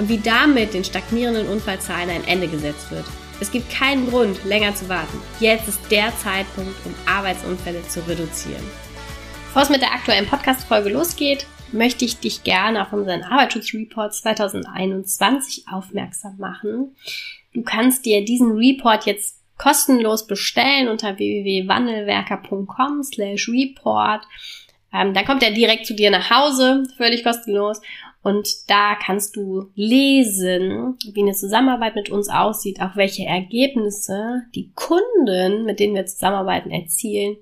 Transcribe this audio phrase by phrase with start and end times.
[0.00, 3.04] und wie damit den stagnierenden Unfallzahlen ein Ende gesetzt wird.
[3.38, 5.20] Es gibt keinen Grund, länger zu warten.
[5.40, 8.64] Jetzt ist der Zeitpunkt, um Arbeitsunfälle zu reduzieren.
[9.48, 15.66] Bevor es mit der aktuellen Podcast-Folge losgeht, möchte ich dich gerne auf unseren Arbeitsschutzreport 2021
[15.70, 16.96] aufmerksam machen.
[17.52, 24.22] Du kannst dir diesen Report jetzt kostenlos bestellen unter www.wandelwerker.com slash report.
[24.94, 27.80] Ähm, dann kommt er direkt zu dir nach Hause, völlig kostenlos.
[28.22, 34.70] Und da kannst du lesen, wie eine Zusammenarbeit mit uns aussieht, auch welche Ergebnisse die
[34.74, 37.36] Kunden, mit denen wir zusammenarbeiten, erzielen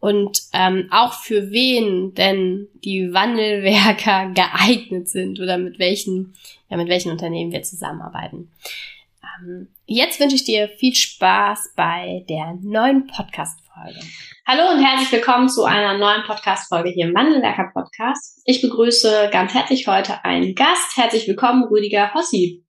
[0.00, 6.34] und ähm, auch für wen denn die Wandelwerker geeignet sind oder mit welchen,
[6.70, 8.50] ja, mit welchen Unternehmen wir zusammenarbeiten.
[9.40, 14.00] Ähm, jetzt wünsche ich dir viel Spaß bei der neuen Podcast-Folge.
[14.46, 18.42] Hallo und herzlich willkommen zu einer neuen Podcast-Folge hier im Wandelwerker Podcast.
[18.44, 20.96] Ich begrüße ganz herzlich heute einen Gast.
[20.96, 22.64] Herzlich willkommen, Rüdiger Hossi.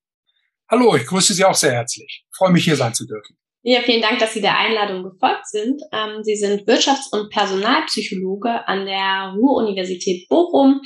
[0.69, 2.25] Hallo, ich grüße Sie auch sehr herzlich.
[2.29, 3.35] Ich freue mich, hier sein zu dürfen.
[3.63, 5.81] Ja, vielen Dank, dass Sie der Einladung gefolgt sind.
[5.91, 10.81] Ähm, Sie sind Wirtschafts- und Personalpsychologe an der Ruhr-Universität Bochum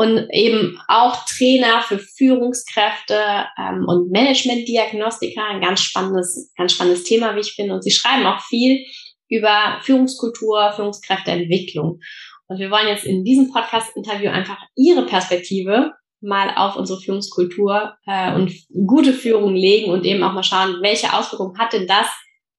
[0.00, 3.20] und eben auch Trainer für Führungskräfte
[3.58, 5.44] ähm, und Managementdiagnostiker.
[5.44, 7.74] Ein ganz spannendes, ganz spannendes Thema, wie ich finde.
[7.74, 8.86] Und Sie schreiben auch viel
[9.28, 12.00] über Führungskultur, Führungskräfteentwicklung.
[12.48, 18.32] Und wir wollen jetzt in diesem Podcast-Interview einfach Ihre Perspektive mal auf unsere Führungskultur äh,
[18.32, 18.54] und
[18.86, 22.06] gute Führung legen und eben auch mal schauen, welche Auswirkungen hat denn das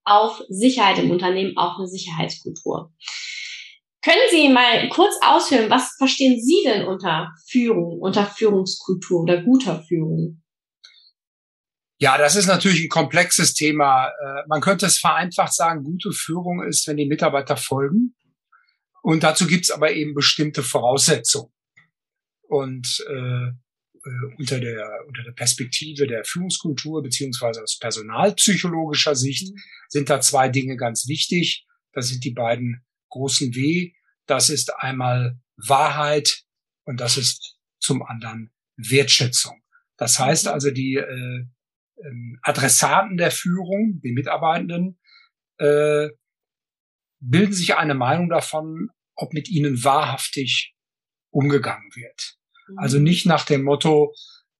[0.04, 2.92] auf Sicherheit im Unternehmen, auf eine Sicherheitskultur.
[4.04, 9.84] Können Sie mal kurz ausführen, was verstehen Sie denn unter Führung, unter Führungskultur oder guter
[9.84, 10.42] Führung?
[12.00, 14.08] Ja, das ist natürlich ein komplexes Thema.
[14.08, 18.16] Äh, man könnte es vereinfacht sagen, gute Führung ist, wenn die Mitarbeiter folgen.
[19.04, 21.54] Und dazu gibt es aber eben bestimmte Voraussetzungen.
[22.48, 23.50] Und äh,
[24.04, 29.60] äh, unter der unter der Perspektive der Führungskultur beziehungsweise aus personalpsychologischer Sicht mhm.
[29.90, 31.68] sind da zwei Dinge ganz wichtig.
[31.94, 33.94] Das sind die beiden großen W.
[34.26, 36.44] Das ist einmal Wahrheit
[36.86, 39.62] und das ist zum anderen Wertschätzung.
[39.98, 40.52] Das heißt mhm.
[40.52, 41.46] also, die äh,
[41.98, 45.00] äh, Adressaten der Führung, die Mitarbeitenden,
[45.60, 46.10] äh,
[47.20, 50.76] bilden sich eine Meinung davon, ob mit ihnen wahrhaftig
[51.30, 52.38] umgegangen wird.
[52.78, 53.04] Also mhm.
[53.04, 54.14] nicht nach dem Motto,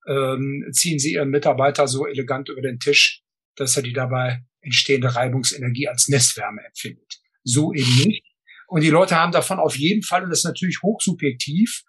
[0.08, 3.24] ähm, ziehen Sie Ihren Mitarbeiter so elegant über den Tisch,
[3.56, 7.20] dass er die dabei entstehende Reibungsenergie als Nestwärme empfindet.
[7.44, 8.21] So eben nicht.
[8.72, 11.84] Und die Leute haben davon auf jeden Fall, und das ist natürlich hochsubjektiv,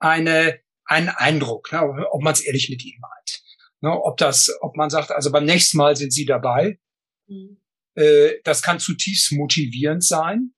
[0.00, 1.80] eine, einen Eindruck, ne,
[2.10, 3.42] ob man es ehrlich mit ihnen meint.
[3.80, 6.80] Ne, ob das, ob man sagt, also beim nächsten Mal sind sie dabei.
[7.28, 7.58] Mhm.
[7.94, 10.54] Äh, das kann zutiefst motivierend sein,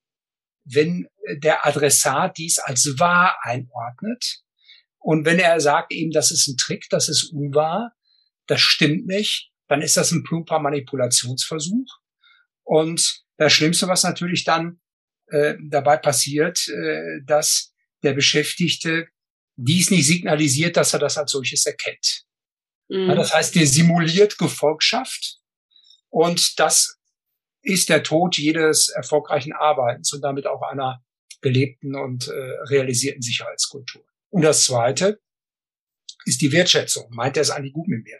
[0.65, 1.09] wenn
[1.43, 4.47] der Adressat dies als wahr einordnet
[4.97, 7.93] und wenn er sagt eben, das ist ein Trick, das ist unwahr,
[8.47, 11.99] das stimmt nicht, dann ist das ein plumper Manipulationsversuch.
[12.63, 14.81] Und das Schlimmste, was natürlich dann
[15.29, 19.09] äh, dabei passiert, äh, dass der Beschäftigte
[19.57, 22.25] dies nicht signalisiert, dass er das als solches erkennt.
[22.89, 23.09] Mhm.
[23.09, 25.39] Ja, das heißt, der simuliert Gefolgschaft
[26.11, 26.99] und das
[27.63, 31.03] ist der Tod jedes erfolgreichen Arbeitens und damit auch einer
[31.41, 32.33] gelebten und äh,
[32.71, 34.05] realisierten Sicherheitskultur.
[34.31, 35.21] Und das Zweite
[36.25, 37.07] ist die Wertschätzung.
[37.11, 38.19] Meint er es eigentlich gut mit mir?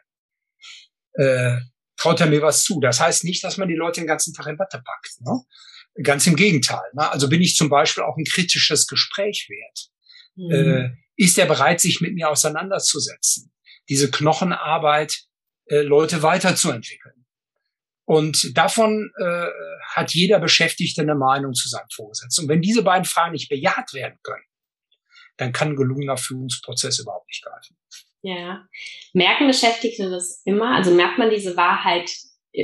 [1.15, 1.61] Äh,
[1.97, 2.81] traut er mir was zu?
[2.81, 5.21] Das heißt nicht, dass man die Leute den ganzen Tag in Watte packt.
[5.21, 5.41] Ne?
[6.03, 6.91] Ganz im Gegenteil.
[6.95, 7.11] Ne?
[7.11, 9.89] Also bin ich zum Beispiel auch ein kritisches Gespräch wert.
[10.37, 10.53] Mhm.
[10.53, 13.53] Äh, ist er bereit, sich mit mir auseinanderzusetzen?
[13.89, 15.23] Diese Knochenarbeit,
[15.67, 17.27] äh, Leute weiterzuentwickeln.
[18.05, 19.47] Und davon äh,
[19.95, 22.45] hat jeder Beschäftigte eine Meinung zu seinem Vorgesetzten.
[22.45, 24.45] Und wenn diese beiden Fragen nicht bejaht werden können,
[25.39, 27.77] dann kann ein gelungener Führungsprozess überhaupt nicht greifen.
[28.23, 28.67] Ja.
[29.13, 30.77] Merken Beschäftigte das immer?
[30.77, 32.11] Also merkt man diese Wahrheit,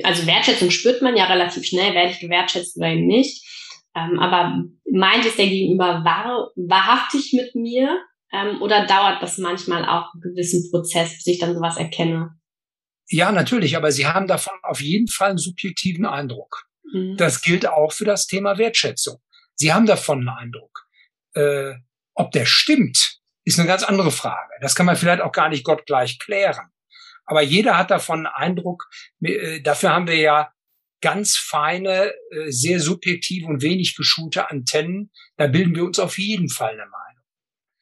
[0.03, 3.47] also Wertschätzung spürt man ja relativ schnell, werde ich gewertschätzt oder eben nicht.
[3.94, 8.00] Ähm, aber meint es der Gegenüber wahr, wahrhaftig mit mir?
[8.33, 12.31] Ähm, oder dauert das manchmal auch einen gewissen Prozess, bis ich dann sowas erkenne?
[13.09, 16.65] Ja, natürlich, aber Sie haben davon auf jeden Fall einen subjektiven Eindruck.
[16.93, 17.17] Mhm.
[17.19, 19.19] Das gilt auch für das Thema Wertschätzung.
[19.55, 20.87] Sie haben davon einen Eindruck.
[21.35, 21.75] Äh,
[22.15, 24.53] ob der stimmt, ist eine ganz andere Frage.
[24.61, 26.72] Das kann man vielleicht auch gar nicht gottgleich klären.
[27.32, 28.90] Aber jeder hat davon einen Eindruck,
[29.23, 30.52] äh, dafür haben wir ja
[31.00, 35.11] ganz feine, äh, sehr subjektive und wenig geschulte Antennen.
[35.38, 37.25] Da bilden wir uns auf jeden Fall eine Meinung.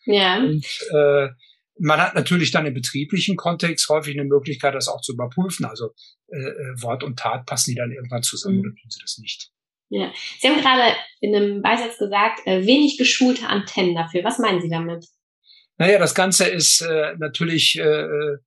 [0.05, 0.39] Ja.
[0.39, 0.65] Und
[0.95, 1.31] äh,
[1.81, 5.65] man hat natürlich dann im betrieblichen Kontext häufig eine Möglichkeit, das auch zu überprüfen.
[5.65, 5.95] Also
[6.29, 8.61] äh, äh Wort und Tat passen die dann irgendwann zusammen mhm.
[8.61, 9.51] oder tun sie das nicht.
[9.89, 10.13] Ja.
[10.39, 14.23] Sie haben gerade in einem Beisatz gesagt, äh, wenig geschulte Antennen dafür.
[14.23, 15.07] Was meinen Sie damit?
[15.77, 18.39] Naja, das Ganze ist äh, natürlich äh, äh,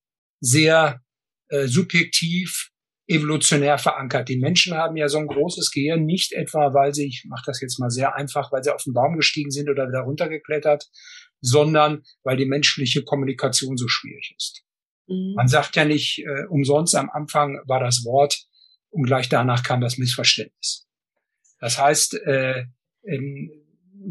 [0.43, 1.01] sehr
[1.47, 2.69] äh, subjektiv,
[3.07, 4.27] evolutionär verankert.
[4.27, 7.61] Die Menschen haben ja so ein großes Gehirn, nicht etwa, weil sie, ich mache das
[7.61, 10.89] jetzt mal sehr einfach, weil sie auf den Baum gestiegen sind oder wieder runtergeklettert,
[11.41, 14.63] sondern weil die menschliche Kommunikation so schwierig ist.
[15.07, 15.33] Mhm.
[15.35, 18.45] Man sagt ja nicht äh, umsonst, am Anfang war das Wort
[18.89, 20.87] und gleich danach kam das Missverständnis.
[21.59, 22.65] Das heißt, äh,
[23.07, 23.62] ein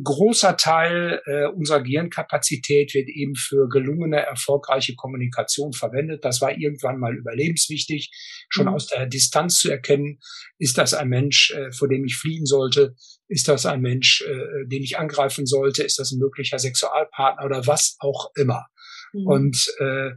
[0.02, 6.24] großer Teil äh, unserer Gehirnkapazität wird eben für gelungene, erfolgreiche Kommunikation verwendet.
[6.24, 8.10] Das war irgendwann mal überlebenswichtig,
[8.48, 8.74] schon mhm.
[8.74, 10.18] aus der Distanz zu erkennen,
[10.58, 12.94] ist das ein Mensch, äh, vor dem ich fliehen sollte,
[13.28, 17.66] ist das ein Mensch, äh, den ich angreifen sollte, ist das ein möglicher Sexualpartner oder
[17.66, 18.66] was auch immer.
[19.12, 19.26] Mhm.
[19.26, 20.10] Und äh,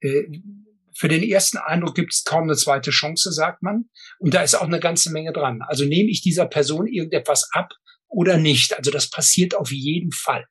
[0.00, 0.26] äh,
[0.94, 3.90] für den ersten Eindruck gibt es kaum eine zweite Chance, sagt man.
[4.18, 5.60] Und da ist auch eine ganze Menge dran.
[5.66, 7.70] Also nehme ich dieser Person irgendetwas ab
[8.08, 8.76] oder nicht?
[8.76, 10.46] Also das passiert auf jeden Fall.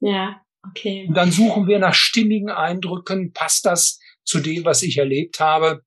[0.00, 1.06] Ja, okay.
[1.08, 3.32] Und dann suchen wir nach stimmigen Eindrücken.
[3.32, 5.84] Passt das zu dem, was ich erlebt habe?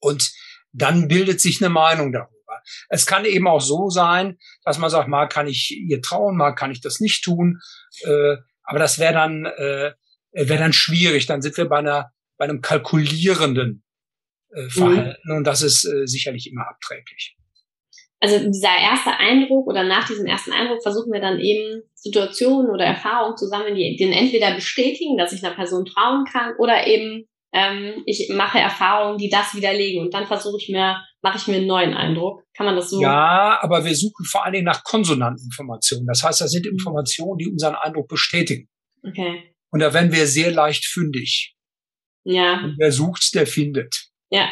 [0.00, 0.32] Und
[0.72, 2.62] dann bildet sich eine Meinung darüber.
[2.88, 6.52] Es kann eben auch so sein, dass man sagt, mal kann ich ihr trauen, mal
[6.52, 7.60] kann ich das nicht tun.
[8.02, 9.94] Äh, aber das wäre dann äh,
[10.32, 11.26] wäre dann schwierig.
[11.26, 13.82] Dann sind wir bei einer bei einem kalkulierenden
[14.50, 14.70] äh, mhm.
[14.70, 15.36] Verhalten mhm.
[15.38, 17.37] und das ist äh, sicherlich immer abträglich.
[18.20, 22.84] Also dieser erste Eindruck oder nach diesem ersten Eindruck versuchen wir dann eben Situationen oder
[22.84, 27.28] Erfahrungen zu sammeln, die den entweder bestätigen, dass ich einer Person trauen kann, oder eben
[27.52, 31.56] ähm, ich mache Erfahrungen, die das widerlegen und dann versuche ich mir, mache ich mir
[31.56, 32.42] einen neuen Eindruck.
[32.54, 33.00] Kann man das so?
[33.00, 36.06] Ja, aber wir suchen vor allen Dingen nach konsonanten Informationen.
[36.06, 36.72] Das heißt, das sind mhm.
[36.72, 38.68] Informationen, die unseren Eindruck bestätigen.
[39.06, 39.54] Okay.
[39.70, 41.54] Und da werden wir sehr leicht fündig.
[42.24, 42.60] Ja.
[42.64, 44.08] Und wer sucht, der findet.
[44.30, 44.48] Ja.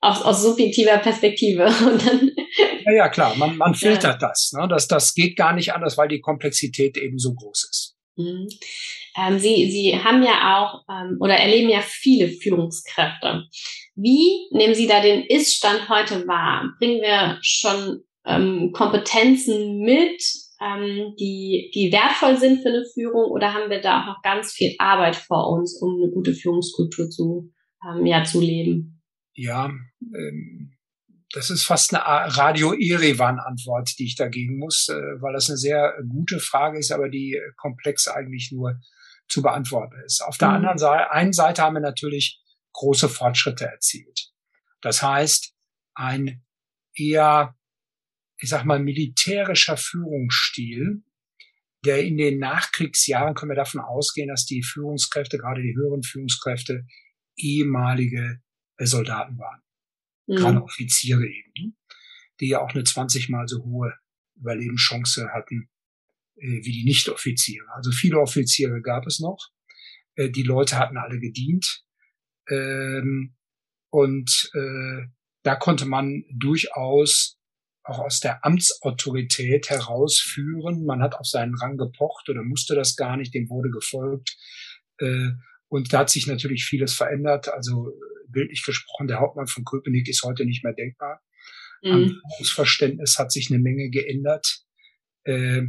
[0.00, 1.64] Aus, aus subjektiver Perspektive.
[1.86, 2.30] Und dann
[2.84, 3.34] ja, ja, klar.
[3.36, 4.28] Man, man filtert ja.
[4.28, 4.52] das.
[4.52, 4.66] Ne?
[4.68, 4.88] das.
[4.88, 7.96] Das geht gar nicht anders, weil die Komplexität eben so groß ist.
[8.16, 8.48] Mhm.
[9.18, 13.44] Ähm, Sie, Sie haben ja auch ähm, oder erleben ja viele Führungskräfte.
[13.94, 16.72] Wie nehmen Sie da den Ist-Stand heute wahr?
[16.78, 20.22] Bringen wir schon ähm, Kompetenzen mit,
[20.60, 24.52] ähm, die, die wertvoll sind für eine Führung oder haben wir da auch noch ganz
[24.52, 27.52] viel Arbeit vor uns, um eine gute Führungskultur zu,
[27.84, 29.02] ähm, ja, zu leben?
[29.34, 29.70] Ja,
[30.02, 30.72] ähm,
[31.32, 35.94] das ist fast eine Radio-Erevan-Antwort, die ich da geben muss, äh, weil das eine sehr
[36.08, 38.80] gute Frage ist, aber die äh, komplex eigentlich nur
[39.28, 40.22] zu beantworten ist.
[40.22, 40.54] Auf der mhm.
[40.56, 42.42] anderen Seite, einen Seite haben wir natürlich
[42.72, 44.32] große Fortschritte erzielt.
[44.80, 45.54] Das heißt,
[45.94, 46.42] ein
[46.94, 47.54] eher
[48.40, 51.02] ich sag mal, militärischer Führungsstil,
[51.84, 56.86] der in den Nachkriegsjahren können wir davon ausgehen, dass die Führungskräfte, gerade die höheren Führungskräfte,
[57.36, 58.40] ehemalige
[58.78, 59.62] Soldaten waren.
[60.26, 60.58] Mhm.
[60.58, 61.76] Offiziere eben,
[62.40, 63.94] die ja auch eine 20 mal so hohe
[64.36, 65.68] Überlebenschance hatten
[66.36, 67.66] äh, wie die Nicht-Offiziere.
[67.74, 69.50] Also viele Offiziere gab es noch.
[70.14, 71.84] Äh, die Leute hatten alle gedient.
[72.48, 73.36] Ähm,
[73.90, 75.06] und äh,
[75.42, 77.38] da konnte man durchaus
[77.82, 80.84] auch aus der Amtsautorität herausführen.
[80.84, 84.36] Man hat auf seinen Rang gepocht oder musste das gar nicht, dem wurde gefolgt.
[84.98, 85.30] Äh,
[85.68, 87.48] und da hat sich natürlich vieles verändert.
[87.48, 87.92] Also
[88.32, 91.22] bildlich gesprochen, der Hauptmann von Köpenick ist heute nicht mehr denkbar.
[91.82, 91.90] Mhm.
[91.90, 94.64] Am Führungsverständnis hat sich eine Menge geändert.
[95.24, 95.62] Äh,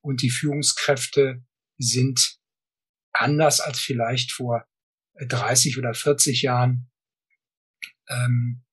[0.00, 1.42] und die Führungskräfte
[1.78, 2.38] sind
[3.12, 4.66] anders als vielleicht vor
[5.18, 6.90] 30 oder 40 Jahren
[8.08, 8.64] ähm,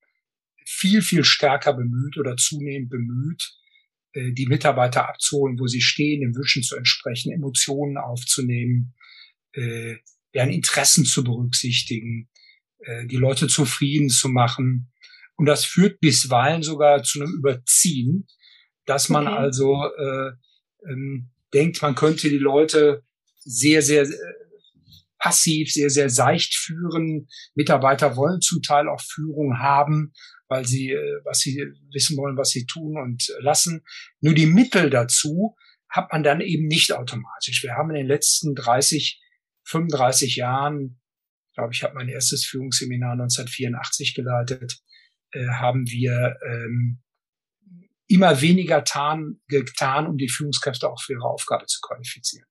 [0.66, 3.54] viel, viel stärker bemüht oder zunehmend bemüht,
[4.14, 8.96] äh, die Mitarbeiter abzuholen, wo sie stehen, den Wünschen zu entsprechen, Emotionen aufzunehmen,
[9.54, 9.98] äh,
[10.34, 12.30] deren Interessen zu berücksichtigen,
[12.86, 14.92] äh, die Leute zufrieden zu machen.
[15.36, 18.28] Und das führt bisweilen sogar zu einem Überziehen,
[18.86, 19.38] dass man okay.
[19.38, 20.32] also äh,
[20.90, 23.04] ähm, denkt, man könnte die Leute
[23.40, 24.08] sehr, sehr
[25.22, 27.28] passiv, sehr, sehr seicht führen.
[27.54, 30.14] Mitarbeiter wollen zum Teil auch Führung haben,
[30.48, 33.84] weil sie, äh, was sie wissen wollen, was sie tun und lassen.
[34.20, 35.56] Nur die Mittel dazu
[35.90, 37.64] hat man dann eben nicht automatisch.
[37.64, 39.22] Wir haben in den letzten 30,
[39.64, 41.01] 35 Jahren,
[41.54, 44.80] glaube ich, habe mein erstes Führungsseminar 1984 geleitet,
[45.32, 47.02] äh, haben wir ähm,
[48.08, 52.46] immer weniger tan, getan, um die Führungskräfte auch für ihre Aufgabe zu qualifizieren.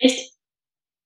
[0.00, 0.32] Echt?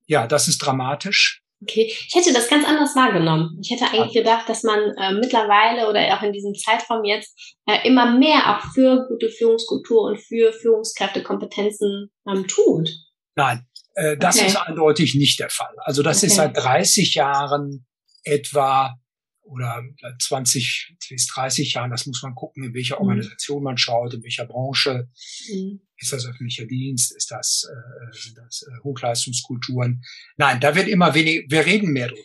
[0.05, 1.43] Ja, das ist dramatisch.
[1.61, 3.59] Okay, ich hätte das ganz anders wahrgenommen.
[3.61, 7.87] Ich hätte eigentlich gedacht, dass man äh, mittlerweile oder auch in diesem Zeitraum jetzt äh,
[7.87, 12.89] immer mehr auch für gute Führungskultur und für Führungskräftekompetenzen ähm, tut.
[13.35, 14.47] Nein, äh, das okay.
[14.47, 15.73] ist eindeutig nicht der Fall.
[15.79, 16.27] Also das okay.
[16.27, 17.85] ist seit 30 Jahren
[18.23, 18.97] etwa
[19.43, 19.83] oder
[20.19, 23.01] 20 bis 30 Jahren, das muss man gucken, in welcher mhm.
[23.01, 25.09] Organisation man schaut, in welcher Branche.
[25.49, 25.81] Mhm.
[25.97, 27.15] Ist das öffentlicher Dienst?
[27.15, 30.03] Ist das, äh, sind das äh, Hochleistungskulturen?
[30.37, 32.21] Nein, da wird immer weniger, wir reden mehr drüber.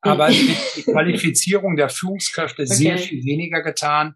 [0.00, 0.54] Aber mhm.
[0.76, 2.74] die Qualifizierung der Führungskräfte okay.
[2.74, 4.14] sehr viel weniger getan.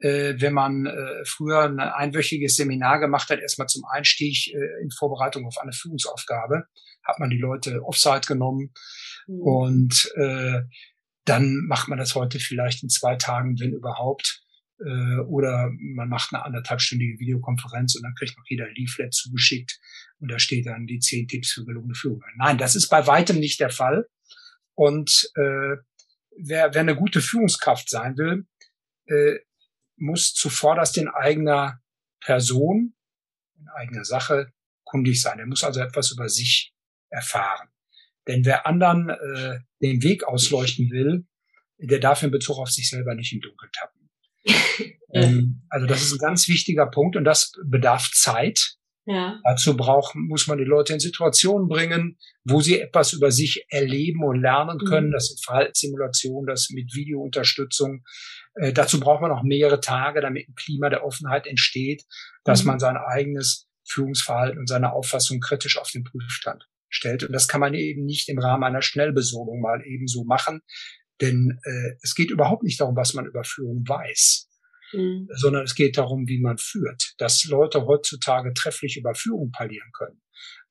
[0.00, 4.90] Äh, wenn man äh, früher ein einwöchiges Seminar gemacht hat, erstmal zum Einstieg äh, in
[4.90, 6.64] Vorbereitung auf eine Führungsaufgabe,
[7.04, 8.72] hat man die Leute offside genommen
[9.26, 9.40] mhm.
[9.40, 10.62] und äh,
[11.24, 14.42] dann macht man das heute vielleicht in zwei Tagen, wenn überhaupt.
[14.82, 19.78] Äh, oder man macht eine anderthalbstündige Videokonferenz und dann kriegt noch jeder Leaflet zugeschickt
[20.18, 22.22] und da steht dann die zehn Tipps für gelungene Führung.
[22.36, 24.06] Nein, das ist bei weitem nicht der Fall.
[24.74, 25.76] Und äh,
[26.38, 28.46] wer, wer eine gute Führungskraft sein will,
[29.06, 29.40] äh,
[30.00, 31.80] muss zuvorderst in eigener
[32.20, 32.94] Person,
[33.58, 34.52] in eigener Sache
[34.84, 35.38] kundig sein.
[35.38, 36.74] Er muss also etwas über sich
[37.10, 37.68] erfahren.
[38.26, 41.26] Denn wer anderen äh, den Weg ausleuchten will,
[41.78, 44.10] der darf in Bezug auf sich selber nicht im Dunkeln tappen.
[45.14, 48.76] ähm, also das ist ein ganz wichtiger Punkt und das bedarf Zeit.
[49.06, 49.40] Ja.
[49.44, 54.22] Dazu braucht, muss man die Leute in Situationen bringen, wo sie etwas über sich erleben
[54.22, 55.08] und lernen können.
[55.08, 55.12] Mhm.
[55.12, 58.04] Das sind Verhaltenssimulationen, das mit Videounterstützung.
[58.60, 62.04] Äh, dazu braucht man auch mehrere Tage, damit ein Klima der Offenheit entsteht,
[62.44, 62.68] dass mhm.
[62.68, 67.24] man sein eigenes Führungsverhalten und seine Auffassung kritisch auf den Prüfstand stellt.
[67.24, 70.60] Und das kann man eben nicht im Rahmen einer Schnellbesorgung mal eben so machen.
[71.20, 74.48] Denn äh, es geht überhaupt nicht darum, was man über Führung weiß,
[74.92, 75.28] mhm.
[75.34, 77.14] sondern es geht darum, wie man führt.
[77.18, 80.20] Dass Leute heutzutage trefflich über Führung parlieren können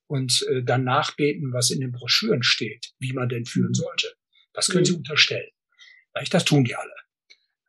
[0.08, 3.76] und äh, dann nachbeten, was in den Broschüren steht, wie man denn führen mhm.
[3.76, 4.14] sollte.
[4.54, 4.86] Das können mhm.
[4.86, 5.50] sie unterstellen.
[6.32, 6.99] Das tun die alle.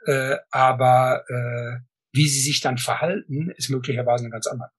[0.06, 1.80] Äh, aber äh,
[2.12, 4.70] wie sie sich dann verhalten, ist möglicherweise eine ganz andere.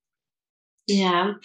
[0.87, 1.39] Ja,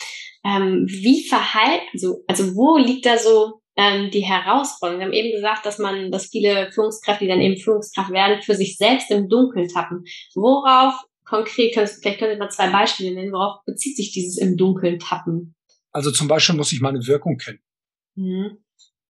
[0.45, 5.01] ähm, wie verhalten, also, also wo liegt da so ähm, die Herausforderung?
[5.01, 8.55] Wir haben eben gesagt, dass man, dass viele Führungskräfte, die dann eben Führungskraft werden, für
[8.55, 10.05] sich selbst im Dunkeln tappen.
[10.35, 14.99] Worauf konkret, vielleicht können Sie mal zwei Beispiele nennen, worauf bezieht sich dieses im Dunkeln
[14.99, 15.55] tappen?
[15.93, 17.61] Also zum Beispiel muss ich meine Wirkung kennen.
[18.15, 18.59] Mhm.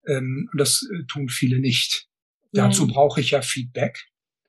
[0.07, 2.07] Ähm, und das äh, tun viele nicht.
[2.51, 4.07] Dazu brauche ich ja Feedback.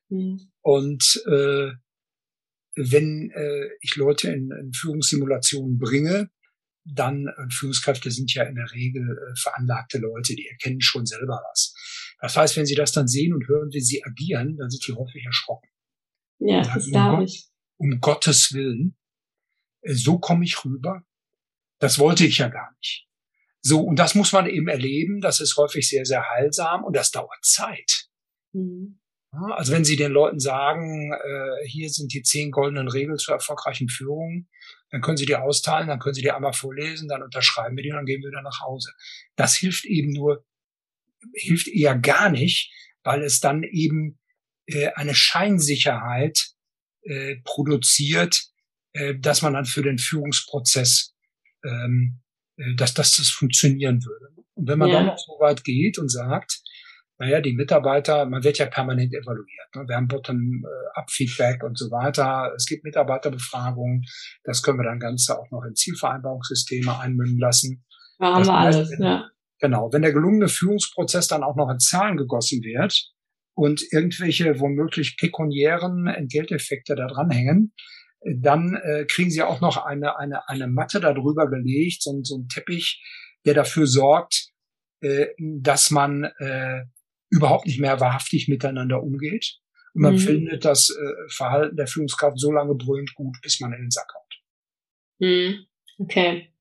[0.08, 0.52] Mhm.
[0.62, 1.72] Und äh,
[2.76, 6.30] wenn äh, ich Leute in, in Führungssimulationen bringe,
[6.84, 11.42] dann äh, Führungskräfte sind ja in der Regel äh, veranlagte Leute, die erkennen schon selber
[11.50, 11.74] was.
[12.20, 14.92] Das heißt, wenn sie das dann sehen und hören, wie sie agieren, dann sind die
[14.92, 15.68] häufig erschrocken.
[16.38, 17.48] Ja, sagen, das glaube ich.
[17.78, 18.96] Um Gottes Willen,
[19.82, 21.02] äh, so komme ich rüber.
[21.78, 23.06] Das wollte ich ja gar nicht.
[23.60, 25.20] So, und das muss man eben erleben.
[25.20, 28.08] Das ist häufig sehr, sehr heilsam und das dauert Zeit.
[28.52, 29.00] Mhm.
[29.32, 33.88] Also wenn Sie den Leuten sagen, äh, hier sind die zehn goldenen Regeln zur erfolgreichen
[33.88, 34.48] Führung,
[34.90, 37.90] dann können Sie die austeilen, dann können Sie die einmal vorlesen, dann unterschreiben wir die
[37.90, 38.92] und dann gehen wir wieder nach Hause.
[39.34, 40.44] Das hilft eben nur,
[41.34, 44.18] hilft eher gar nicht, weil es dann eben
[44.66, 46.52] äh, eine Scheinsicherheit
[47.02, 48.46] äh, produziert,
[48.92, 51.14] äh, dass man dann für den Führungsprozess,
[51.64, 52.20] ähm,
[52.56, 54.34] äh, dass, dass das funktionieren würde.
[54.54, 54.94] Und wenn man ja.
[54.96, 56.62] dann noch so weit geht und sagt,
[57.18, 59.74] naja, die Mitarbeiter, man wird ja permanent evaluiert.
[59.74, 59.84] Ne?
[59.88, 62.52] Wir haben Bottom-up-Feedback und so weiter.
[62.56, 64.04] Es gibt Mitarbeiterbefragungen.
[64.44, 67.84] Das können wir dann Ganze auch noch in Zielvereinbarungssysteme einmünden lassen.
[68.18, 69.30] Da haben wir alles, wenn, ja.
[69.60, 69.90] Genau.
[69.92, 73.10] Wenn der gelungene Führungsprozess dann auch noch in Zahlen gegossen wird
[73.54, 77.72] und irgendwelche womöglich pekuniären Entgelteffekte da dranhängen,
[78.34, 82.48] dann äh, kriegen sie auch noch eine, eine, eine Matte darüber gelegt, so, so ein
[82.48, 83.02] Teppich,
[83.46, 84.50] der dafür sorgt,
[85.00, 86.84] äh, dass man äh,
[87.30, 89.58] überhaupt nicht mehr wahrhaftig miteinander umgeht.
[89.94, 90.18] Und man mhm.
[90.18, 94.12] findet das äh, Verhalten der Führungskraft so lange brüllend gut, bis man in den Sack
[94.14, 94.34] haut.
[95.18, 95.66] Mhm.
[95.98, 96.52] Okay.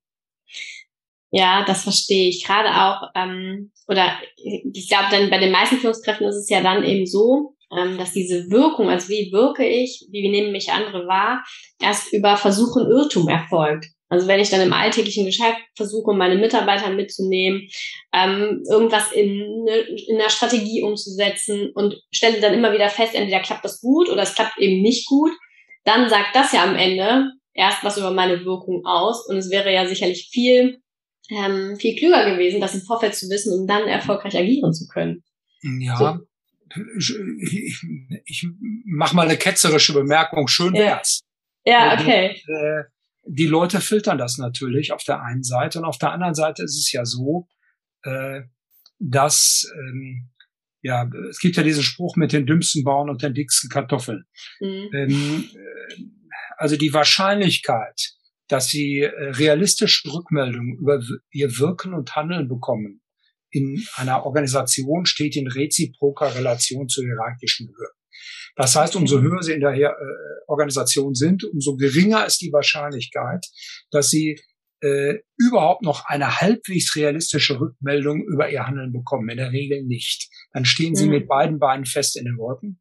[1.31, 2.45] Ja, das verstehe ich.
[2.45, 6.83] Gerade auch, ähm, oder ich glaube, dann bei den meisten Führungskräften ist es ja dann
[6.83, 11.43] eben so, ähm, dass diese Wirkung, also wie wirke ich, wie nehmen mich andere wahr,
[11.81, 13.87] erst über Versuch und Irrtum erfolgt.
[14.15, 17.67] Also wenn ich dann im alltäglichen Geschäft versuche, meine Mitarbeiter mitzunehmen,
[18.13, 19.75] ähm, irgendwas in, ne,
[20.07, 24.23] in einer Strategie umzusetzen und stelle dann immer wieder fest, entweder klappt das gut oder
[24.23, 25.33] es klappt eben nicht gut,
[25.83, 29.27] dann sagt das ja am Ende erst was über meine Wirkung aus.
[29.27, 30.79] Und es wäre ja sicherlich viel,
[31.29, 35.25] ähm, viel klüger gewesen, das im Vorfeld zu wissen, um dann erfolgreich agieren zu können.
[35.81, 35.97] Ja.
[35.97, 36.19] So.
[36.97, 37.83] Ich, ich,
[38.25, 38.47] ich
[38.85, 40.47] mache mal eine ketzerische Bemerkung.
[40.47, 41.19] Schön wär's.
[41.65, 42.41] Ja, ja okay.
[42.47, 42.83] äh,
[43.27, 46.77] die Leute filtern das natürlich auf der einen Seite und auf der anderen Seite ist
[46.77, 47.47] es ja so,
[48.03, 48.41] äh,
[48.99, 50.29] dass ähm,
[50.81, 54.25] ja, es gibt ja diesen Spruch mit den dümmsten Bauern und den dicksten Kartoffeln.
[54.59, 54.89] Mhm.
[54.93, 56.03] Ähm, äh,
[56.57, 58.13] also die Wahrscheinlichkeit,
[58.47, 61.01] dass sie äh, realistische Rückmeldungen über
[61.31, 63.01] ihr Wirken und Handeln bekommen
[63.49, 67.89] in einer Organisation steht in reziproker Relation zur hierarchischen Höhe.
[68.55, 69.93] Das heißt, umso höher sie in der äh,
[70.47, 73.45] Organisation sind, umso geringer ist die Wahrscheinlichkeit,
[73.91, 74.39] dass sie
[74.81, 79.29] äh, überhaupt noch eine halbwegs realistische Rückmeldung über ihr Handeln bekommen.
[79.29, 80.29] In der Regel nicht.
[80.53, 81.11] Dann stehen sie mhm.
[81.11, 82.79] mit beiden Beinen fest in den Wolken.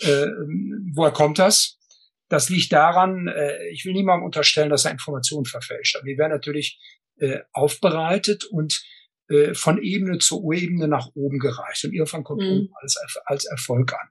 [0.00, 0.26] Äh,
[0.94, 1.78] woher kommt das?
[2.28, 5.96] Das liegt daran, äh, ich will niemandem unterstellen, dass er Informationen verfälscht.
[5.96, 6.80] Aber die werden natürlich
[7.18, 8.82] äh, aufbereitet und
[9.28, 11.84] äh, von Ebene zu Ebene nach oben gereicht.
[11.84, 12.68] Und irgendwann kommt mhm.
[12.80, 14.08] alles als Erfolg an.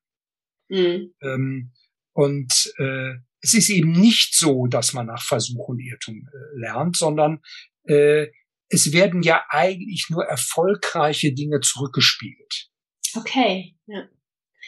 [0.70, 1.14] Mhm.
[1.22, 1.72] Ähm,
[2.14, 6.98] und äh, es ist eben nicht so, dass man nach Versuch und Irrtum äh, lernt,
[6.98, 7.42] sondern
[7.84, 8.28] äh,
[8.70, 12.70] es werden ja eigentlich nur erfolgreiche Dinge zurückgespiegelt.
[13.16, 13.76] Okay.
[13.86, 14.10] Ja.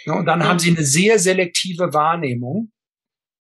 [0.06, 0.48] ja und dann ja.
[0.48, 2.72] haben sie eine sehr selektive Wahrnehmung.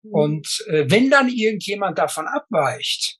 [0.02, 0.12] Mhm.
[0.12, 3.18] Und äh, wenn dann irgendjemand davon abweicht,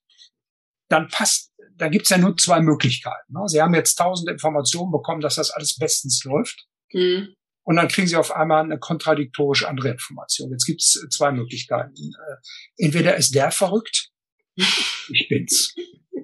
[0.89, 3.33] dann passt, da gibt's ja nur zwei Möglichkeiten.
[3.33, 3.43] Ne?
[3.47, 6.67] Sie haben jetzt tausend Informationen bekommen, dass das alles bestens läuft.
[6.93, 7.35] Mhm.
[7.65, 10.51] Und dann kriegen sie auf einmal eine kontradiktorisch andere Information.
[10.51, 11.95] Jetzt gibt's zwei Möglichkeiten.
[11.97, 14.11] Äh, entweder ist der verrückt,
[14.57, 15.75] ich bin's.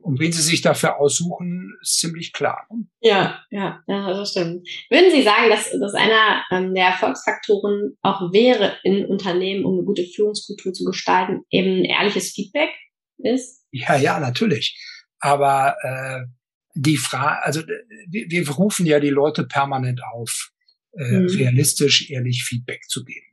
[0.02, 2.66] Und wen sie sich dafür aussuchen, ist ziemlich klar.
[2.70, 2.84] Ne?
[3.00, 4.66] Ja, ja, ja, das stimmt.
[4.88, 9.84] Würden Sie sagen, dass das einer ähm, der Erfolgsfaktoren auch wäre in Unternehmen, um eine
[9.84, 12.70] gute Führungskultur zu gestalten, eben ehrliches Feedback
[13.18, 13.64] ist?
[13.70, 14.78] Ja, ja, natürlich.
[15.20, 16.26] Aber äh,
[16.74, 17.62] die Frage, also
[18.08, 20.50] wir, wir rufen ja die Leute permanent auf,
[20.92, 21.26] äh, mhm.
[21.26, 23.26] realistisch, ehrlich Feedback zu geben.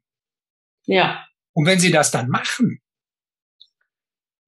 [0.86, 1.26] Ja.
[1.54, 2.82] Und wenn sie das dann machen,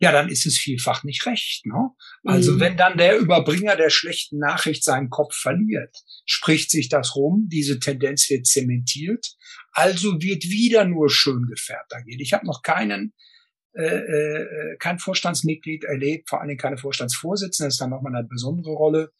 [0.02, 1.66] ja, dann ist es vielfach nicht recht.
[1.66, 1.90] Ne?
[2.24, 2.60] Also mhm.
[2.62, 7.80] wenn dann der Überbringer der schlechten Nachricht seinen Kopf verliert, spricht sich das rum, diese
[7.80, 9.36] Tendenz wird zementiert,
[9.74, 12.22] also wird wieder nur schön gefärbt agiert.
[12.22, 13.14] Ich habe noch keinen
[13.76, 18.28] äh, äh, kein Vorstandsmitglied erlebt, vor allen Dingen keine Vorstandsvorsitzende, das ist dann nochmal eine
[18.28, 19.12] besondere Rolle,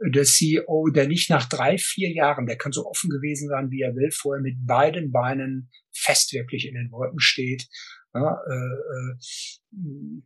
[0.00, 3.82] der CEO, der nicht nach drei, vier Jahren, der kann so offen gewesen sein, wie
[3.82, 7.66] er will, vorher mit beiden Beinen fest wirklich in den Wolken steht
[8.14, 10.22] ja, äh, äh,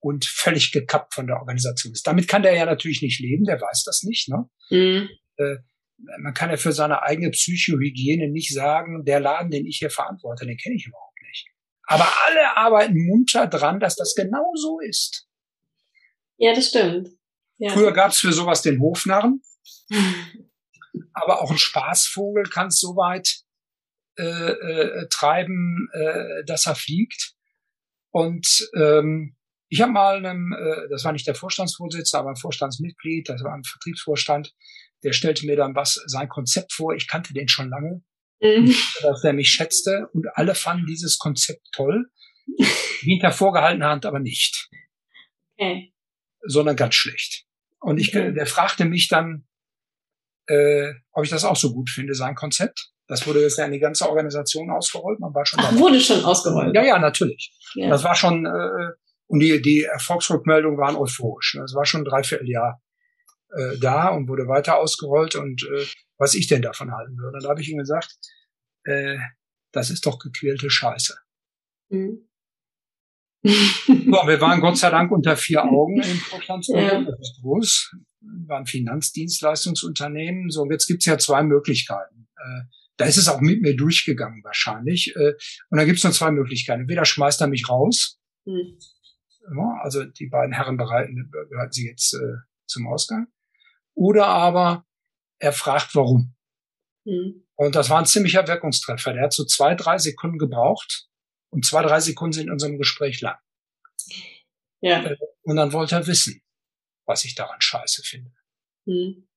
[0.00, 2.06] und völlig gekappt von der Organisation ist.
[2.06, 4.28] Damit kann der ja natürlich nicht leben, der weiß das nicht.
[4.28, 4.48] Ne?
[4.70, 5.08] Mhm.
[5.36, 5.56] Äh,
[6.20, 10.46] man kann ja für seine eigene Psychohygiene nicht sagen, der Laden, den ich hier verantworte,
[10.46, 11.48] den kenne ich überhaupt nicht.
[11.88, 15.26] Aber alle arbeiten munter dran, dass das genau so ist.
[16.36, 17.08] Ja, das stimmt.
[17.58, 17.72] Ja.
[17.72, 19.42] Früher gab es für sowas den Hofnarren.
[21.12, 23.40] aber auch ein Spaßvogel kann es so weit
[24.18, 27.34] äh, äh, treiben, äh, dass er fliegt.
[28.10, 29.36] Und ähm,
[29.68, 33.54] ich habe mal einem, äh, das war nicht der Vorstandsvorsitzende, aber ein Vorstandsmitglied, das war
[33.54, 34.54] ein Vertriebsvorstand,
[35.04, 36.94] der stellte mir dann was sein Konzept vor.
[36.94, 38.02] Ich kannte den schon lange,
[38.40, 38.74] mhm.
[39.02, 42.06] dass er mich schätzte und alle fanden dieses Konzept toll.
[43.00, 44.70] Hinter vorgehaltener Hand aber nicht.
[45.56, 45.92] Okay.
[46.42, 47.45] Sondern ganz schlecht.
[47.80, 49.46] Und ich, der fragte mich dann,
[50.46, 52.92] äh, ob ich das auch so gut finde, sein Konzept.
[53.08, 55.20] Das wurde jetzt ja in die ganze Organisation ausgerollt.
[55.20, 56.74] Man war schon Ach, wurde schon ausgerollt.
[56.74, 57.52] Ja, ja, natürlich.
[57.74, 57.88] Ja.
[57.88, 58.92] Das war schon äh,
[59.28, 61.56] und die die Erfolgsrückmeldungen waren euphorisch.
[61.58, 62.80] Das war schon ein Dreivierteljahr
[63.50, 65.86] äh, da und wurde weiter ausgerollt und äh,
[66.18, 67.36] was ich denn davon halten würde.
[67.36, 68.16] Und da habe ich ihm gesagt,
[68.84, 69.18] äh,
[69.72, 71.16] das ist doch gequälte Scheiße.
[71.90, 72.28] Mhm.
[73.86, 77.04] so, wir waren Gott sei Dank unter vier Augen im Vorstandsbüro.
[77.04, 77.96] Das ist groß.
[78.20, 80.50] Wir waren Finanzdienstleistungsunternehmen.
[80.50, 82.28] So, und jetzt gibt's ja zwei Möglichkeiten.
[82.36, 82.62] Äh,
[82.96, 85.14] da ist es auch mit mir durchgegangen wahrscheinlich.
[85.16, 85.34] Äh,
[85.70, 86.82] und da gibt's nur zwei Möglichkeiten.
[86.82, 88.18] Entweder schmeißt er mich raus.
[88.44, 88.78] Mhm.
[89.80, 93.28] Also die beiden Herren bereiten, bereiten sie jetzt äh, zum Ausgang.
[93.94, 94.84] Oder aber
[95.38, 96.34] er fragt, warum.
[97.04, 97.44] Mhm.
[97.54, 99.12] Und das war ein ziemlicher Wirkungstreffer.
[99.12, 101.08] Der hat so zwei, drei Sekunden gebraucht.
[101.50, 103.38] Und zwei, drei Sekunden sind in unserem Gespräch lang.
[104.80, 105.04] Ja.
[105.04, 106.42] Äh, und dann wollte er wissen,
[107.06, 108.32] was ich daran scheiße finde.
[108.86, 109.28] Mhm.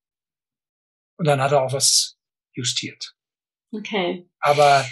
[1.17, 2.17] Und dann hat er auch was
[2.53, 3.15] justiert.
[3.71, 4.29] Okay.
[4.39, 4.85] Aber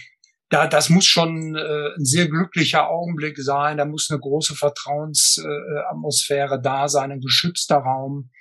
[0.50, 3.78] da, das muss schon äh, ein sehr glücklicher Augenblick sein.
[3.78, 8.32] Da muss eine große Vertrauensatmosphäre äh, da sein, ein geschützter Raum.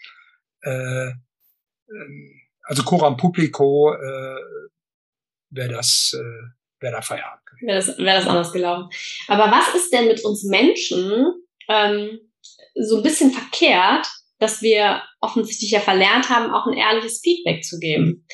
[0.62, 1.12] Äh,
[1.88, 4.40] ähm, also Coram Publico äh,
[5.50, 6.48] wäre das, äh,
[6.80, 7.66] wäre da Feierabend gewesen.
[7.66, 8.88] Wäre das, wär das anders gelaufen.
[9.28, 11.26] Aber was ist denn mit uns Menschen
[11.68, 12.20] ähm,
[12.74, 14.06] so ein bisschen verkehrt,
[14.38, 18.26] dass wir offensichtlich ja verlernt haben, auch ein ehrliches Feedback zu geben?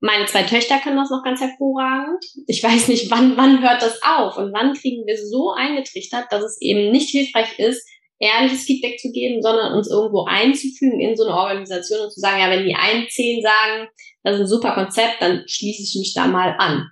[0.00, 2.24] Meine zwei Töchter können das noch ganz hervorragend.
[2.48, 6.42] Ich weiß nicht, wann, wann hört das auf und wann kriegen wir so eingetrichtert, dass
[6.42, 11.24] es eben nicht hilfreich ist, ehrliches Feedback zu geben, sondern uns irgendwo einzufügen in so
[11.24, 13.88] eine Organisation und zu sagen, ja, wenn die einen zehn sagen,
[14.22, 16.90] das ist ein super Konzept, dann schließe ich mich da mal an.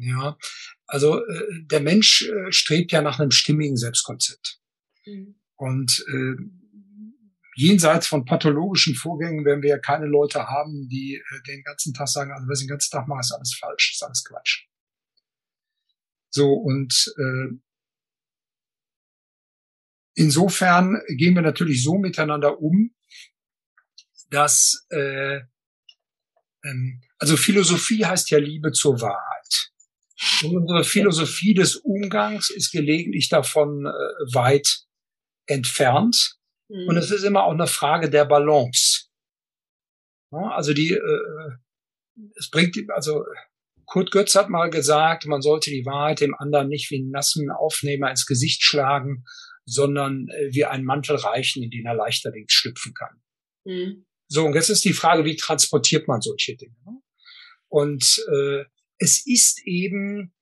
[0.00, 0.38] Ja,
[0.86, 4.60] also äh, der Mensch äh, strebt ja nach einem stimmigen Selbstkonzept.
[5.04, 5.34] Mhm.
[5.56, 6.36] Und äh,
[7.54, 12.08] jenseits von pathologischen Vorgängen werden wir ja keine Leute haben, die äh, den ganzen Tag
[12.08, 14.66] sagen, also was ich den ganzen Tag mache, ist alles falsch, ist alles Quatsch.
[16.30, 17.58] So, und äh,
[20.14, 22.94] insofern gehen wir natürlich so miteinander um,
[24.30, 25.40] dass äh,
[26.64, 29.39] ähm, also Philosophie heißt ja Liebe zur Wahrheit.
[30.42, 34.84] Und unsere Philosophie des Umgangs ist gelegentlich davon äh, weit
[35.46, 36.36] entfernt.
[36.68, 36.88] Mhm.
[36.88, 39.06] Und es ist immer auch eine Frage der Balance.
[40.32, 41.50] Ja, also die, äh,
[42.36, 43.24] es bringt, also
[43.86, 47.50] Kurt Götz hat mal gesagt, man sollte die Wahrheit dem anderen nicht wie einen nassen
[47.50, 49.24] Aufnehmer ins Gesicht schlagen,
[49.64, 53.20] sondern äh, wie einen Mantel reichen, in den er leichterdings schlüpfen kann.
[53.64, 54.06] Mhm.
[54.28, 56.76] So, und jetzt ist die Frage, wie transportiert man solche Dinge?
[56.84, 57.00] Ne?
[57.68, 58.64] Und äh,
[59.00, 60.32] es ist eben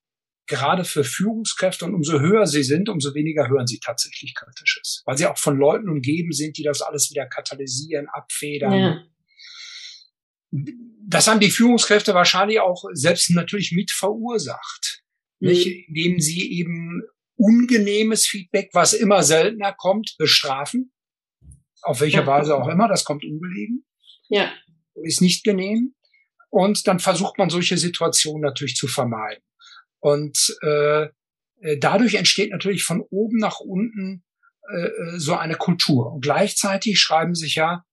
[0.46, 5.16] gerade für Führungskräfte und umso höher sie sind, umso weniger hören sie tatsächlich Kritisches, weil
[5.16, 8.72] sie auch von Leuten umgeben sind, die das alles wieder katalysieren, abfedern.
[8.72, 9.04] Ja
[10.50, 15.02] das haben die Führungskräfte wahrscheinlich auch selbst natürlich mit verursacht,
[15.40, 15.48] mhm.
[15.48, 15.88] nicht?
[15.88, 17.02] indem sie eben
[17.36, 20.92] ungenehmes Feedback, was immer seltener kommt, bestrafen.
[21.82, 22.26] Auf welche ja.
[22.26, 23.84] Weise auch immer, das kommt ungelegen.
[24.28, 24.52] Ja.
[24.94, 25.94] Ist nicht genehm.
[26.50, 29.42] Und dann versucht man solche Situationen natürlich zu vermeiden.
[30.00, 31.08] Und äh,
[31.78, 34.24] dadurch entsteht natürlich von oben nach unten
[34.68, 36.12] äh, so eine Kultur.
[36.12, 37.84] Und gleichzeitig schreiben sich ja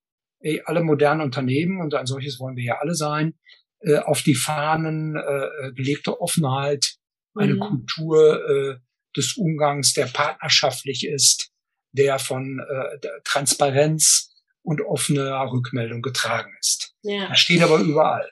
[0.65, 3.33] alle modernen Unternehmen, und ein solches wollen wir ja alle sein,
[3.79, 6.97] äh, auf die Fahnen äh, gelegte Offenheit,
[7.33, 7.59] eine mhm.
[7.59, 8.75] Kultur äh,
[9.15, 11.51] des Umgangs, der partnerschaftlich ist,
[11.93, 16.93] der von äh, Transparenz und offener Rückmeldung getragen ist.
[17.01, 17.29] Ja.
[17.29, 18.29] Das steht aber überall.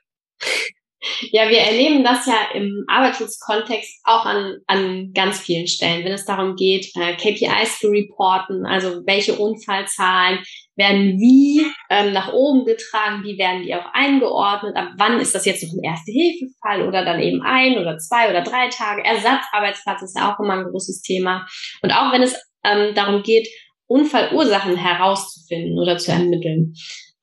[1.31, 6.25] Ja, wir erleben das ja im Arbeitsschutzkontext auch an, an ganz vielen Stellen, wenn es
[6.25, 10.39] darum geht, äh, KPIs zu reporten, also welche Unfallzahlen
[10.75, 15.45] werden wie ähm, nach oben getragen, wie werden die auch eingeordnet, ab wann ist das
[15.45, 19.03] jetzt noch ein Erste-Hilfe-Fall oder dann eben ein oder zwei oder drei Tage.
[19.03, 21.45] Ersatzarbeitsplatz ist ja auch immer ein großes Thema.
[21.81, 23.47] Und auch wenn es ähm, darum geht,
[23.87, 26.73] Unfallursachen herauszufinden oder zu ermitteln,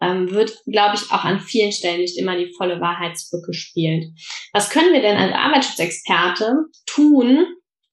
[0.01, 4.17] ähm, wird, glaube ich, auch an vielen Stellen nicht immer die volle Wahrheitsbrücke spielen.
[4.53, 7.47] Was können wir denn als Arbeitsschutzexperte tun,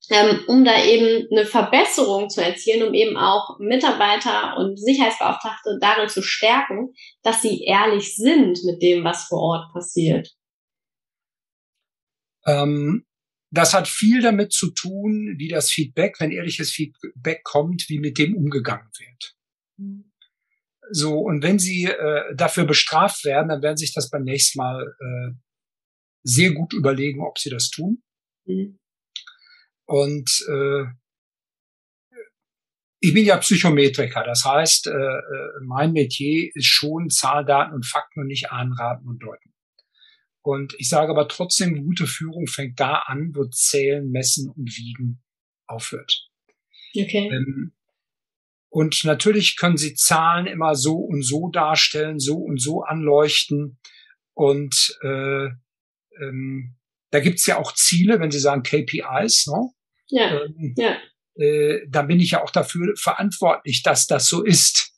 [0.10, 6.08] ähm, um da eben eine Verbesserung zu erzielen, um eben auch Mitarbeiter und Sicherheitsbeauftragte darin
[6.08, 6.93] zu stärken,
[7.24, 10.30] dass sie ehrlich sind mit dem, was vor Ort passiert?
[12.46, 13.06] Ähm,
[13.52, 18.17] das hat viel damit zu tun, wie das Feedback, wenn ehrliches Feedback kommt, wie mit
[18.17, 19.36] dem umgegangen wird.
[19.78, 20.07] Mhm.
[20.91, 24.84] So, und wenn sie äh, dafür bestraft werden, dann werden sich das beim nächsten Mal
[25.00, 25.34] äh,
[26.23, 28.04] sehr gut überlegen, ob sie das tun.
[28.45, 28.80] Mhm.
[29.86, 30.86] Und äh,
[33.00, 37.86] ich bin ja Psychometriker, das heißt, äh, äh, mein Metier ist schon Zahl, Daten und
[37.86, 39.54] Fakten und nicht anraten und deuten.
[40.41, 45.21] Und ich sage aber trotzdem, gute Führung fängt da an, wo Zählen, Messen und Wiegen
[45.67, 46.30] aufhört.
[46.95, 47.30] Okay.
[47.32, 47.73] Ähm,
[48.78, 53.80] und natürlich können Sie Zahlen immer so und so darstellen, so und so anleuchten.
[54.36, 55.48] Und äh,
[56.22, 56.76] ähm,
[57.10, 59.72] da gibt's ja auch Ziele, wenn Sie sagen KPIs, ne?
[60.10, 60.42] Ja.
[60.44, 60.96] Ähm, ja.
[61.44, 64.92] Äh, dann bin ich ja auch dafür verantwortlich, dass das so ist.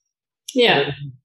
[0.51, 0.81] Ja.
[0.81, 1.21] Ähm,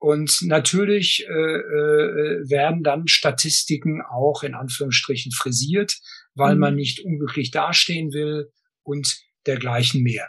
[0.00, 6.00] und natürlich äh, äh, werden dann Statistiken auch in Anführungsstrichen frisiert,
[6.34, 6.60] weil mhm.
[6.62, 8.50] man nicht unglücklich dastehen will
[8.82, 10.28] und dergleichen mehr.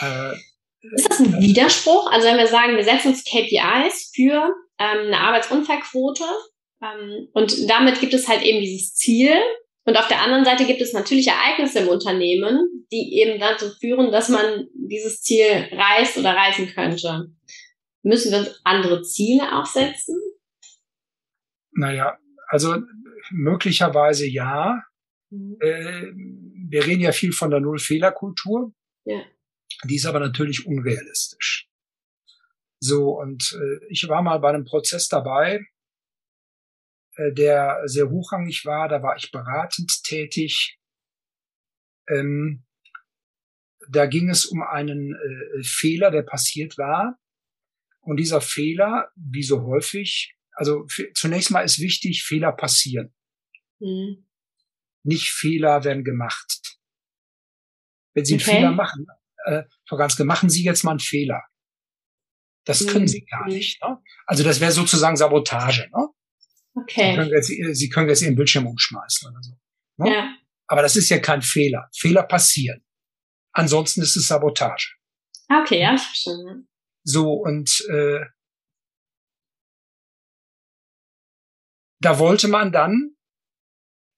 [0.00, 0.34] Äh,
[0.94, 2.10] ist das ein Widerspruch?
[2.10, 6.24] Also wenn wir sagen, wir setzen uns KPIs für ähm, eine Arbeitsunfallquote
[6.82, 9.34] ähm, und damit gibt es halt eben dieses Ziel,
[9.84, 14.12] und auf der anderen Seite gibt es natürlich Ereignisse im Unternehmen, die eben dazu führen,
[14.12, 17.32] dass man dieses Ziel reißt oder reißen könnte.
[18.02, 20.20] Müssen wir uns andere Ziele aufsetzen?
[21.72, 22.16] Naja,
[22.48, 22.76] also
[23.30, 24.82] möglicherweise ja.
[25.30, 25.56] Mhm.
[25.60, 26.12] Äh,
[26.68, 28.72] wir reden ja viel von der Null-Fehler-Kultur.
[29.04, 29.22] Ja.
[29.84, 31.68] Die ist aber natürlich unrealistisch.
[32.80, 35.64] So, und äh, ich war mal bei einem Prozess dabei,
[37.16, 38.88] äh, der sehr hochrangig war.
[38.88, 40.78] Da war ich beratend tätig.
[42.08, 42.64] Ähm,
[43.88, 47.18] da ging es um einen äh, Fehler, der passiert war.
[48.00, 53.14] Und dieser Fehler, wie so häufig, also zunächst mal ist wichtig, Fehler passieren.
[53.78, 54.26] Mhm.
[55.04, 56.78] Nicht Fehler werden gemacht.
[58.14, 58.50] Wenn Sie okay.
[58.50, 59.06] einen Fehler machen,
[59.44, 61.42] äh, Frau Ganske, machen Sie jetzt mal einen Fehler.
[62.64, 63.54] Das können Sie gar mhm.
[63.54, 63.82] nicht.
[63.82, 63.98] Ne?
[64.26, 65.88] Also das wäre sozusagen Sabotage.
[65.92, 66.08] Ne?
[66.74, 67.10] Okay.
[67.10, 69.52] Sie können, jetzt, Sie können jetzt Ihren Bildschirm umschmeißen oder so.
[69.98, 70.14] Ne?
[70.14, 70.36] Ja.
[70.68, 71.88] Aber das ist ja kein Fehler.
[71.94, 72.84] Fehler passieren.
[73.52, 74.94] Ansonsten ist es Sabotage.
[75.48, 76.68] Okay, ja, verstanden.
[77.04, 78.20] So, und äh,
[82.00, 83.16] da wollte man dann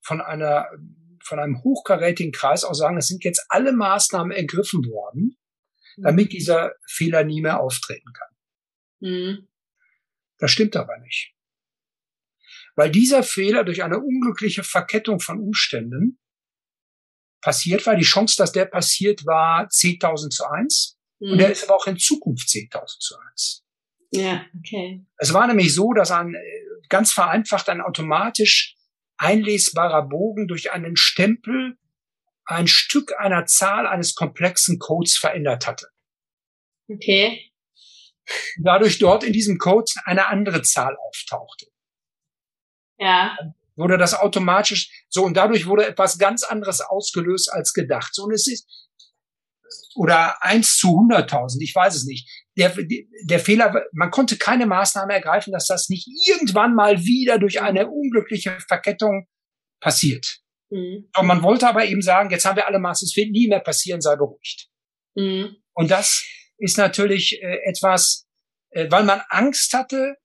[0.02, 0.68] von einer
[1.24, 5.37] von einem hochkarätigen Kreis auch sagen, es sind jetzt alle Maßnahmen ergriffen worden,
[5.96, 6.30] damit mhm.
[6.30, 8.28] dieser Fehler nie mehr auftreten kann.
[9.00, 9.48] Mhm.
[10.38, 11.34] Das stimmt aber nicht.
[12.76, 16.18] Weil dieser Fehler durch eine unglückliche Verkettung von Umständen
[17.40, 17.94] passiert war.
[17.94, 20.98] Die Chance, dass der passiert, war 10.000 zu 1.
[21.20, 21.32] Mhm.
[21.32, 23.64] Und der ist aber auch in Zukunft 10.000 zu 1.
[24.10, 25.04] Ja, okay.
[25.18, 26.34] Es war nämlich so, dass ein
[26.88, 28.73] ganz vereinfacht ein automatisch
[29.16, 31.77] einlesbarer Bogen durch einen Stempel
[32.46, 35.88] ein Stück einer Zahl eines komplexen Codes verändert hatte.
[36.88, 37.53] Okay.
[38.59, 41.66] Dadurch dort in diesem Code eine andere Zahl auftauchte.
[42.98, 43.37] Ja.
[43.77, 48.14] Wurde das automatisch so und dadurch wurde etwas ganz anderes ausgelöst als gedacht.
[48.14, 48.88] So und es ist
[49.96, 52.43] oder eins zu hunderttausend, ich weiß es nicht.
[52.57, 52.73] Der,
[53.25, 57.88] der Fehler, man konnte keine Maßnahme ergreifen, dass das nicht irgendwann mal wieder durch eine
[57.88, 59.27] unglückliche Verkettung
[59.81, 60.40] passiert.
[60.71, 61.09] Mhm.
[61.17, 63.61] Und man wollte aber eben sagen, jetzt haben wir alle Maßnahmen, es wird nie mehr
[63.61, 64.69] passieren, sei beruhigt.
[65.14, 65.57] Mhm.
[65.73, 66.25] Und das
[66.59, 68.27] ist natürlich äh, etwas,
[68.71, 70.17] äh, weil man Angst hatte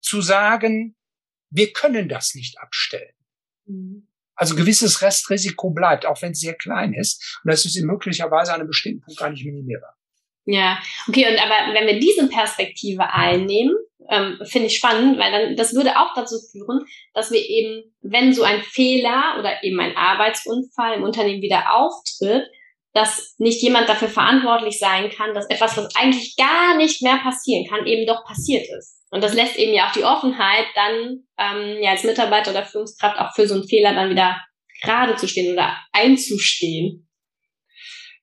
[0.00, 0.96] zu sagen,
[1.50, 3.14] wir können das nicht abstellen.
[3.66, 4.08] Mhm.
[4.34, 7.40] Also gewisses Restrisiko bleibt, auch wenn es sehr klein ist.
[7.44, 9.96] Und das ist möglicherweise an einem bestimmten Punkt gar nicht minimierbar.
[10.44, 10.78] Ja,
[11.08, 13.74] okay, und aber wenn wir diese Perspektive einnehmen,
[14.10, 18.32] ähm, finde ich spannend, weil dann das würde auch dazu führen, dass wir eben, wenn
[18.32, 22.48] so ein Fehler oder eben ein Arbeitsunfall im Unternehmen wieder auftritt,
[22.92, 27.66] dass nicht jemand dafür verantwortlich sein kann, dass etwas, was eigentlich gar nicht mehr passieren
[27.66, 29.00] kann, eben doch passiert ist.
[29.10, 33.18] Und das lässt eben ja auch die Offenheit, dann ähm, ja als Mitarbeiter oder Führungskraft
[33.18, 34.42] auch für so einen Fehler dann wieder
[34.82, 37.08] gerade zu stehen oder einzustehen.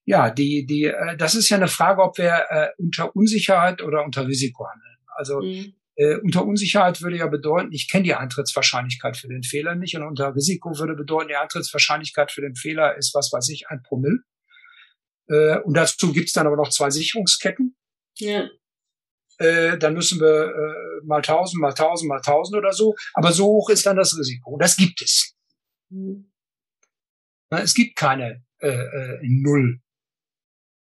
[0.09, 4.03] Ja, die, die, äh, das ist ja eine Frage, ob wir äh, unter Unsicherheit oder
[4.03, 4.97] unter Risiko handeln.
[5.15, 5.75] Also mhm.
[5.97, 9.95] äh, unter Unsicherheit würde ja bedeuten, ich kenne die Eintrittswahrscheinlichkeit für den Fehler nicht.
[9.95, 13.83] Und unter Risiko würde bedeuten, die Eintrittswahrscheinlichkeit für den Fehler ist, was weiß ich, ein
[13.83, 14.21] Promille.
[15.27, 17.75] Äh, und dazu gibt's dann aber noch zwei Sicherungsketten.
[18.17, 18.49] Ja
[19.37, 22.95] äh, dann müssen wir äh, mal tausend, mal tausend, mal tausend oder so.
[23.13, 24.49] Aber so hoch ist dann das Risiko.
[24.49, 25.37] Und das gibt es.
[25.89, 26.31] Mhm.
[27.51, 29.79] Na, es gibt keine äh, äh, Null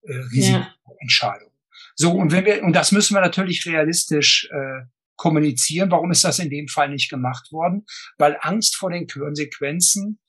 [0.08, 1.50] äh, Risikoentscheidung.
[1.50, 1.72] Ja.
[1.96, 5.92] So, und wenn wir, und das müssen wir natürlich realistisch äh, kommunizieren.
[5.92, 7.86] Warum ist das in dem Fall nicht gemacht worden?
[8.18, 10.20] Weil Angst vor den Konsequenzen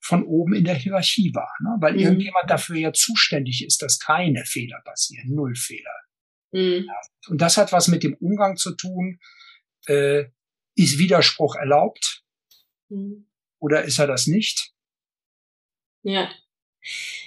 [0.00, 1.52] von oben in der Hierarchie war.
[1.60, 1.76] Ne?
[1.80, 2.00] Weil mhm.
[2.00, 5.94] irgendjemand dafür ja zuständig ist, dass keine Fehler passieren, Null Fehler.
[6.52, 6.88] Mhm.
[7.28, 9.18] Und das hat was mit dem Umgang zu tun.
[9.86, 10.26] Äh,
[10.76, 12.22] ist Widerspruch erlaubt?
[12.88, 13.28] Mhm.
[13.58, 14.72] Oder ist er das nicht?
[16.02, 16.30] Ja.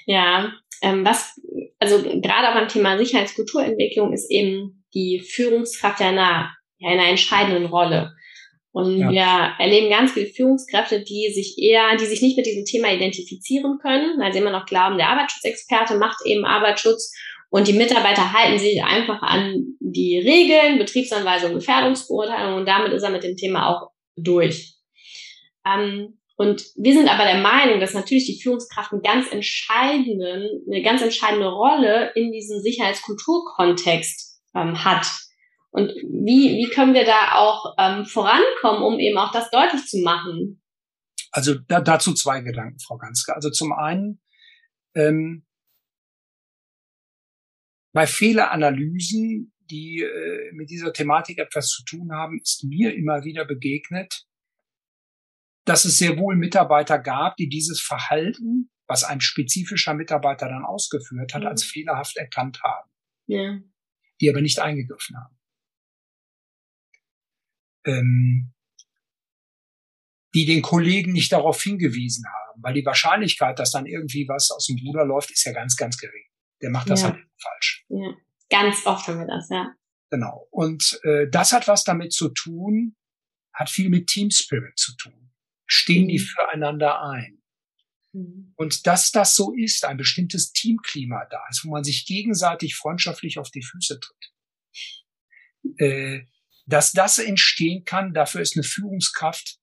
[0.05, 0.53] Ja.
[0.81, 1.39] Ähm, was,
[1.79, 6.99] also gerade auch beim Thema Sicherheitskulturentwicklung ist eben die Führungskraft ja in einer, ja, in
[6.99, 8.13] einer entscheidenden Rolle.
[8.71, 9.09] Und ja.
[9.09, 13.79] wir erleben ganz viele Führungskräfte, die sich eher, die sich nicht mit diesem Thema identifizieren
[13.81, 17.13] können, weil sie immer noch glauben, der Arbeitsschutzexperte macht eben Arbeitsschutz
[17.49, 23.09] und die Mitarbeiter halten sich einfach an die Regeln, Betriebsanweisung, Gefährdungsbeurteilung und damit ist er
[23.09, 24.75] mit dem Thema auch durch.
[25.65, 30.81] Ähm, und wir sind aber der Meinung, dass natürlich die Führungskraft einen ganz entscheidenden, eine
[30.81, 35.05] ganz entscheidende Rolle in diesem Sicherheitskulturkontext ähm, hat.
[35.71, 39.99] Und wie, wie können wir da auch ähm, vorankommen, um eben auch das deutlich zu
[39.99, 40.63] machen?
[41.31, 43.35] Also da, dazu zwei Gedanken, Frau Ganske.
[43.35, 44.21] Also zum einen,
[44.95, 45.45] ähm,
[47.91, 53.43] bei Fehleranalysen, die äh, mit dieser Thematik etwas zu tun haben, ist mir immer wieder
[53.43, 54.28] begegnet,
[55.65, 61.33] dass es sehr wohl Mitarbeiter gab, die dieses Verhalten, was ein spezifischer Mitarbeiter dann ausgeführt
[61.33, 61.47] hat, mhm.
[61.47, 62.89] als fehlerhaft erkannt haben.
[63.27, 63.59] Ja.
[64.19, 65.39] Die aber nicht eingegriffen haben.
[67.85, 68.53] Ähm,
[70.33, 74.67] die den Kollegen nicht darauf hingewiesen haben, weil die Wahrscheinlichkeit, dass dann irgendwie was aus
[74.67, 76.25] dem Ruder läuft, ist ja ganz, ganz gering.
[76.61, 77.11] Der macht das ja.
[77.11, 77.85] halt falsch.
[77.89, 78.13] Ja.
[78.49, 79.73] Ganz oft haben wir das, ja.
[80.09, 80.47] Genau.
[80.51, 82.95] Und äh, das hat was damit zu tun,
[83.53, 85.31] hat viel mit Team Spirit zu tun.
[85.71, 87.41] Stehen die füreinander ein.
[88.11, 88.53] Mhm.
[88.55, 93.37] Und dass das so ist, ein bestimmtes Teamklima da ist, wo man sich gegenseitig freundschaftlich
[93.37, 94.33] auf die Füße tritt.
[95.77, 96.21] Äh,
[96.65, 99.59] dass das entstehen kann, dafür ist eine Führungskraft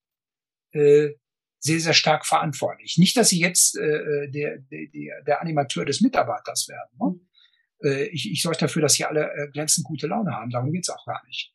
[0.72, 1.10] äh,
[1.58, 2.96] sehr, sehr stark verantwortlich.
[2.98, 6.96] Nicht, dass sie jetzt äh, der, der, der Animateur des Mitarbeiters werden.
[7.00, 7.08] Ne?
[7.08, 7.88] Mhm.
[7.88, 10.50] Äh, ich, ich sorge dafür, dass sie alle äh, glänzend gute Laune haben.
[10.50, 11.52] Darum geht's auch gar nicht.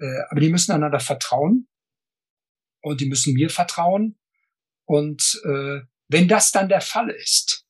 [0.00, 1.68] Äh, aber die müssen einander vertrauen
[2.84, 4.18] und die müssen mir vertrauen.
[4.84, 7.66] Und äh, wenn das dann der Fall ist,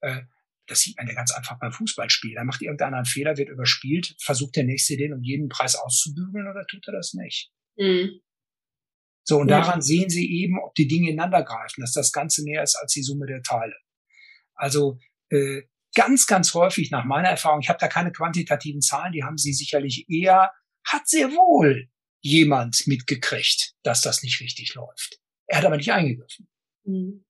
[0.00, 0.22] äh,
[0.66, 2.34] das sieht man ja ganz einfach beim Fußballspiel.
[2.34, 6.46] Da macht irgendeiner einen Fehler, wird überspielt, versucht der Nächste den um jeden Preis auszubügeln
[6.46, 7.50] oder tut er das nicht?
[7.78, 8.20] Mhm.
[9.24, 9.60] So, und ja.
[9.60, 12.92] daran sehen Sie eben, ob die Dinge ineinander greifen, dass das Ganze mehr ist als
[12.92, 13.76] die Summe der Teile.
[14.54, 14.98] Also
[15.30, 15.62] äh,
[15.94, 19.54] ganz, ganz häufig nach meiner Erfahrung, ich habe da keine quantitativen Zahlen, die haben Sie
[19.54, 20.52] sicherlich eher,
[20.84, 21.88] hat sehr wohl
[22.20, 25.20] jemand mitgekriegt, dass das nicht richtig läuft.
[25.46, 26.48] Er hat aber nicht eingegriffen.
[26.84, 27.24] Mhm.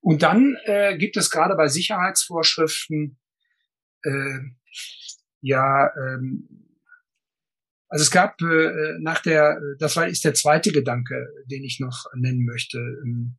[0.00, 3.18] Und dann äh, gibt es gerade bei Sicherheitsvorschriften
[4.02, 4.38] äh,
[5.40, 6.62] ja ähm,
[7.92, 12.06] also es gab äh, nach der, das war ist der zweite Gedanke, den ich noch
[12.14, 12.78] nennen möchte.
[12.78, 13.36] Ähm,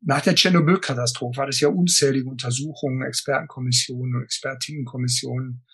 [0.00, 5.66] nach der Tschernobyl-Katastrophe war es ja unzählige Untersuchungen, Expertenkommissionen und Expertinnenkommissionen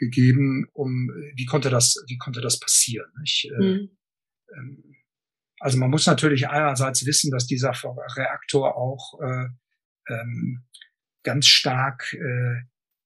[0.00, 3.10] gegeben, um wie konnte das, wie konnte das passieren?
[3.20, 3.44] Nicht?
[3.44, 3.90] Äh, mhm.
[4.56, 4.96] Ähm,
[5.60, 7.72] also man muss natürlich einerseits wissen, dass dieser
[8.16, 9.46] Reaktor auch äh,
[10.08, 10.64] ähm,
[11.22, 12.62] ganz stark äh,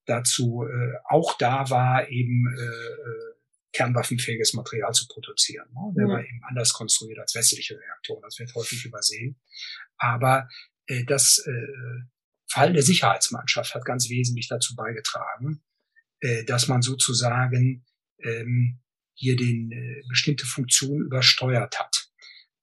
[0.06, 3.34] dazu äh, auch da war, eben äh, äh
[3.74, 5.66] kernwaffenfähiges Material zu produzieren.
[5.72, 5.92] Ne?
[5.96, 6.10] Der mhm.
[6.10, 8.22] war eben anders konstruiert als westliche Reaktoren.
[8.22, 9.36] Das wird häufig übersehen.
[9.96, 10.48] Aber
[10.86, 12.04] äh, das äh,
[12.46, 15.64] Verhalten der Sicherheitsmannschaft hat ganz wesentlich dazu beigetragen,
[16.24, 17.84] äh, dass man sozusagen
[18.18, 18.80] ähm,
[19.12, 22.08] hier den äh, bestimmte Funktionen übersteuert hat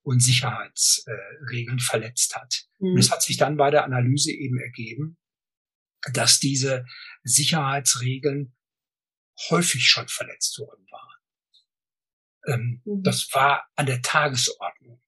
[0.02, 2.66] und Sicherheitsregeln äh, verletzt hat.
[2.80, 2.94] Mhm.
[2.94, 5.20] Und es hat sich dann bei der Analyse eben ergeben,
[6.14, 6.86] dass diese
[7.22, 8.56] Sicherheitsregeln
[9.52, 11.20] häufig schon verletzt worden waren.
[12.48, 13.04] Ähm, mhm.
[13.04, 15.04] Das war an der Tagesordnung.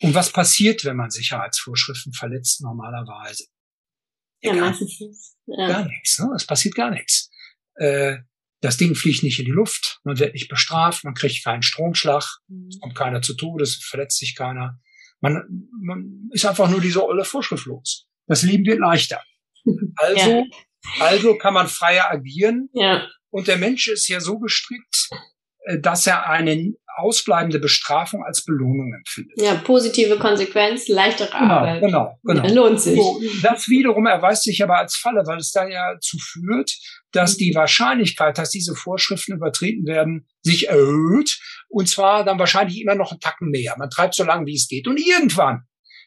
[0.00, 3.44] Und was passiert, wenn man Sicherheitsvorschriften verletzt normalerweise?
[4.40, 4.74] Ja.
[5.46, 5.68] Ja.
[5.68, 6.18] Gar nichts.
[6.18, 6.32] Ne?
[6.34, 7.30] Es passiert gar nichts.
[7.76, 8.18] Äh,
[8.60, 12.24] das Ding fliegt nicht in die Luft, man wird nicht bestraft, man kriegt keinen Stromschlag,
[12.48, 12.68] mhm.
[12.68, 14.80] es kommt keiner zu Tode, es verletzt sich keiner.
[15.20, 18.06] Man, man ist einfach nur diese olle Vorschrift los.
[18.26, 19.22] Das Leben wird leichter.
[19.96, 20.44] Also, ja.
[21.00, 22.68] also kann man freier agieren.
[22.74, 23.08] Ja.
[23.30, 25.08] Und der Mensch ist ja so gestrickt,
[25.64, 29.40] äh, dass er eine ausbleibende Bestrafung als Belohnung empfindet.
[29.40, 31.80] Ja, positive Konsequenz, leichtere genau, Arbeit.
[31.82, 32.54] Genau, genau.
[32.54, 32.96] Lohnt sich.
[32.96, 36.76] So, das wiederum erweist sich aber als Falle, weil es da ja zu führt,
[37.12, 41.38] dass die Wahrscheinlichkeit, dass diese Vorschriften übertreten werden, sich erhöht.
[41.68, 43.74] Und zwar dann wahrscheinlich immer noch einen Tacken mehr.
[43.78, 44.86] Man treibt so lange, wie es geht.
[44.86, 45.62] Und irgendwann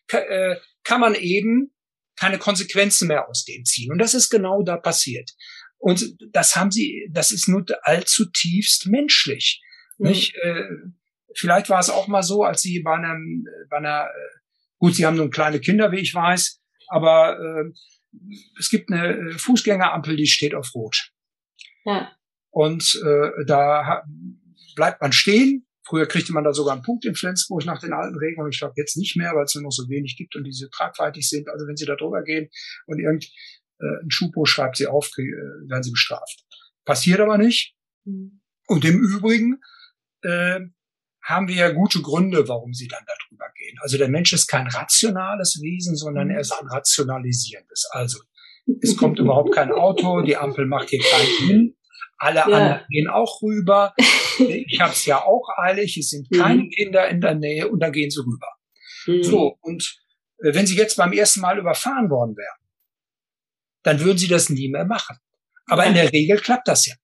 [0.09, 1.71] äh, kann man eben
[2.17, 3.91] keine Konsequenzen mehr aus dem ziehen.
[3.91, 5.31] Und das ist genau da passiert.
[5.77, 9.61] Und das haben sie, das ist nur allzu tiefst menschlich.
[9.97, 10.07] Mhm.
[10.09, 10.35] Nicht?
[10.35, 10.63] Äh,
[11.35, 14.37] vielleicht war es auch mal so, als sie bei einem, bei einer, äh,
[14.79, 17.71] gut, sie haben nun kleine Kinder, wie ich weiß, aber äh,
[18.59, 21.11] es gibt eine äh, Fußgängerampel, die steht auf Rot.
[21.85, 22.11] Ja.
[22.49, 24.03] Und äh, da
[24.75, 25.65] bleibt man stehen.
[25.85, 28.49] Früher kriegte man da sogar einen Punkt in Flensburg nach den alten Regeln.
[28.51, 31.29] Ich glaube jetzt nicht mehr, weil es nur noch so wenig gibt und diese tragweitig
[31.29, 31.47] sind.
[31.49, 32.49] Also wenn Sie da drüber gehen
[32.87, 33.29] und irgend
[33.79, 35.23] äh, Schupo schreibt sie auf, äh,
[35.69, 36.45] werden sie bestraft.
[36.85, 37.75] Passiert aber nicht.
[38.05, 38.41] Mhm.
[38.67, 39.61] Und im Übrigen
[40.27, 40.59] äh,
[41.23, 43.77] haben wir ja gute Gründe, warum sie dann darüber gehen.
[43.81, 47.89] Also der Mensch ist kein rationales Wesen, sondern er ist ein rationalisierendes.
[47.91, 48.19] Also
[48.81, 51.75] es kommt überhaupt kein Auto, die Ampel macht hier keinen Sinn.
[52.17, 52.45] Alle ja.
[52.45, 53.93] anderen gehen auch rüber.
[54.39, 56.69] Ich habe es ja auch eilig, es sind keine mhm.
[56.69, 58.47] Kinder in der Nähe und dann gehen sie rüber.
[59.07, 59.23] Mhm.
[59.23, 59.97] So, und
[60.43, 62.59] äh, wenn sie jetzt beim ersten Mal überfahren worden wären,
[63.83, 65.17] dann würden sie das nie mehr machen.
[65.65, 66.95] Aber in der Regel klappt das ja.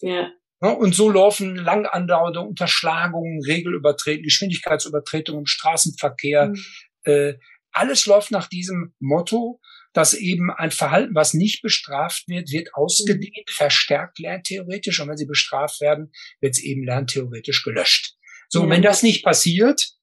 [0.00, 0.30] Ja.
[0.60, 6.48] Und so laufen lang andauernde Unterschlagungen, Regelübertretungen, Geschwindigkeitsübertretungen im Straßenverkehr.
[6.48, 6.64] Mhm.
[7.04, 7.34] Äh,
[7.72, 9.60] alles läuft nach diesem Motto,
[9.92, 13.52] dass eben ein Verhalten, was nicht bestraft wird, wird ausgedehnt, mhm.
[13.52, 15.00] verstärkt lerntheoretisch.
[15.00, 18.16] Und wenn sie bestraft werden, wird es eben lerntheoretisch gelöscht.
[18.48, 18.70] So, ja.
[18.70, 19.94] wenn das nicht passiert,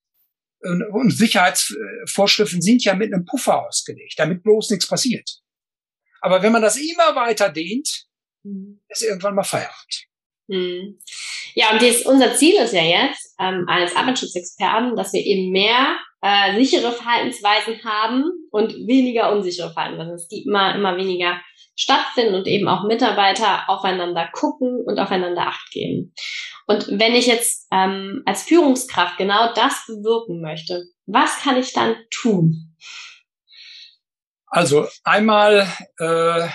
[0.61, 5.39] und, und Sicherheitsvorschriften sind ja mit einem Puffer ausgelegt, damit bloß nichts passiert.
[6.19, 8.07] Aber wenn man das immer weiter dehnt,
[8.43, 8.81] mhm.
[8.87, 10.07] ist irgendwann mal Feierabend.
[10.47, 10.99] Mhm.
[11.55, 15.97] Ja, und dies, unser Ziel ist ja jetzt, ähm, als Arbeitsschutzexperten, dass wir eben mehr
[16.21, 20.15] äh, sichere Verhaltensweisen haben und weniger unsichere Verhaltensweisen.
[20.15, 21.39] Es gibt immer, immer weniger
[21.75, 26.13] stattfinden und eben auch Mitarbeiter aufeinander gucken und aufeinander Acht geben.
[26.65, 31.95] Und wenn ich jetzt ähm, als Führungskraft genau das bewirken möchte, was kann ich dann
[32.09, 32.75] tun?
[34.47, 35.67] Also einmal
[35.99, 36.47] äh,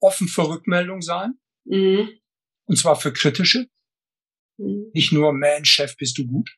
[0.00, 1.38] offen für Rückmeldung sein.
[1.64, 2.10] Mhm.
[2.66, 3.66] Und zwar für kritische.
[4.58, 4.90] Mhm.
[4.92, 6.50] Nicht nur, man, Chef, bist du gut.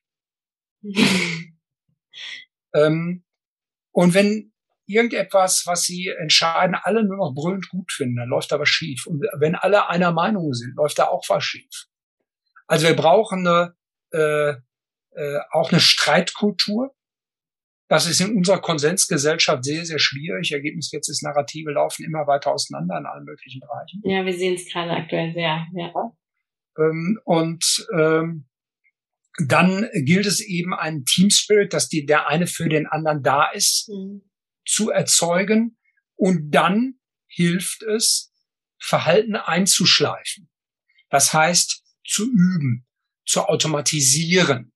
[2.74, 3.24] Ähm,
[3.92, 4.52] und wenn
[4.86, 9.06] irgendetwas, was sie entscheiden, alle nur noch brüllend gut finden, dann läuft aber schief.
[9.06, 11.86] Und wenn alle einer Meinung sind, läuft da auch was schief.
[12.66, 13.74] Also wir brauchen eine,
[14.12, 14.54] äh,
[15.12, 16.94] äh, auch eine Streitkultur.
[17.88, 20.52] Das ist in unserer Konsensgesellschaft sehr, sehr schwierig.
[20.52, 24.02] Ergebnis jetzt ist, Narrative laufen immer weiter auseinander in allen möglichen Bereichen.
[24.04, 25.66] Ja, wir sehen es gerade aktuell sehr.
[25.74, 26.12] Ja.
[26.78, 28.46] Ähm, und ähm,
[29.38, 33.50] dann gilt es eben einen Team Spirit, dass die, der eine für den anderen da
[33.50, 34.22] ist, mhm.
[34.66, 35.78] zu erzeugen.
[36.14, 38.34] Und dann hilft es,
[38.80, 40.50] Verhalten einzuschleifen.
[41.08, 42.86] Das heißt, zu üben,
[43.24, 44.72] zu automatisieren.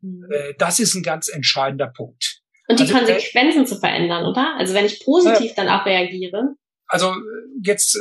[0.00, 0.26] Mhm.
[0.30, 2.41] Äh, das ist ein ganz entscheidender Punkt.
[2.72, 4.56] Und die also, äh, Konsequenzen äh, zu verändern, oder?
[4.56, 6.54] Also wenn ich positiv äh, dann auch reagiere.
[6.86, 7.14] Also
[7.62, 7.98] jetzt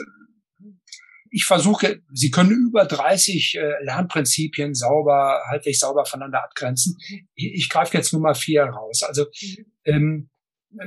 [1.34, 6.97] ich versuche, Sie können über 30 äh, Lernprinzipien sauber, halbwegs sauber voneinander abgrenzen.
[7.36, 9.01] Ich, ich greife jetzt nur mal vier raus.
[9.01, 9.65] Also mhm.
[9.86, 10.30] ähm,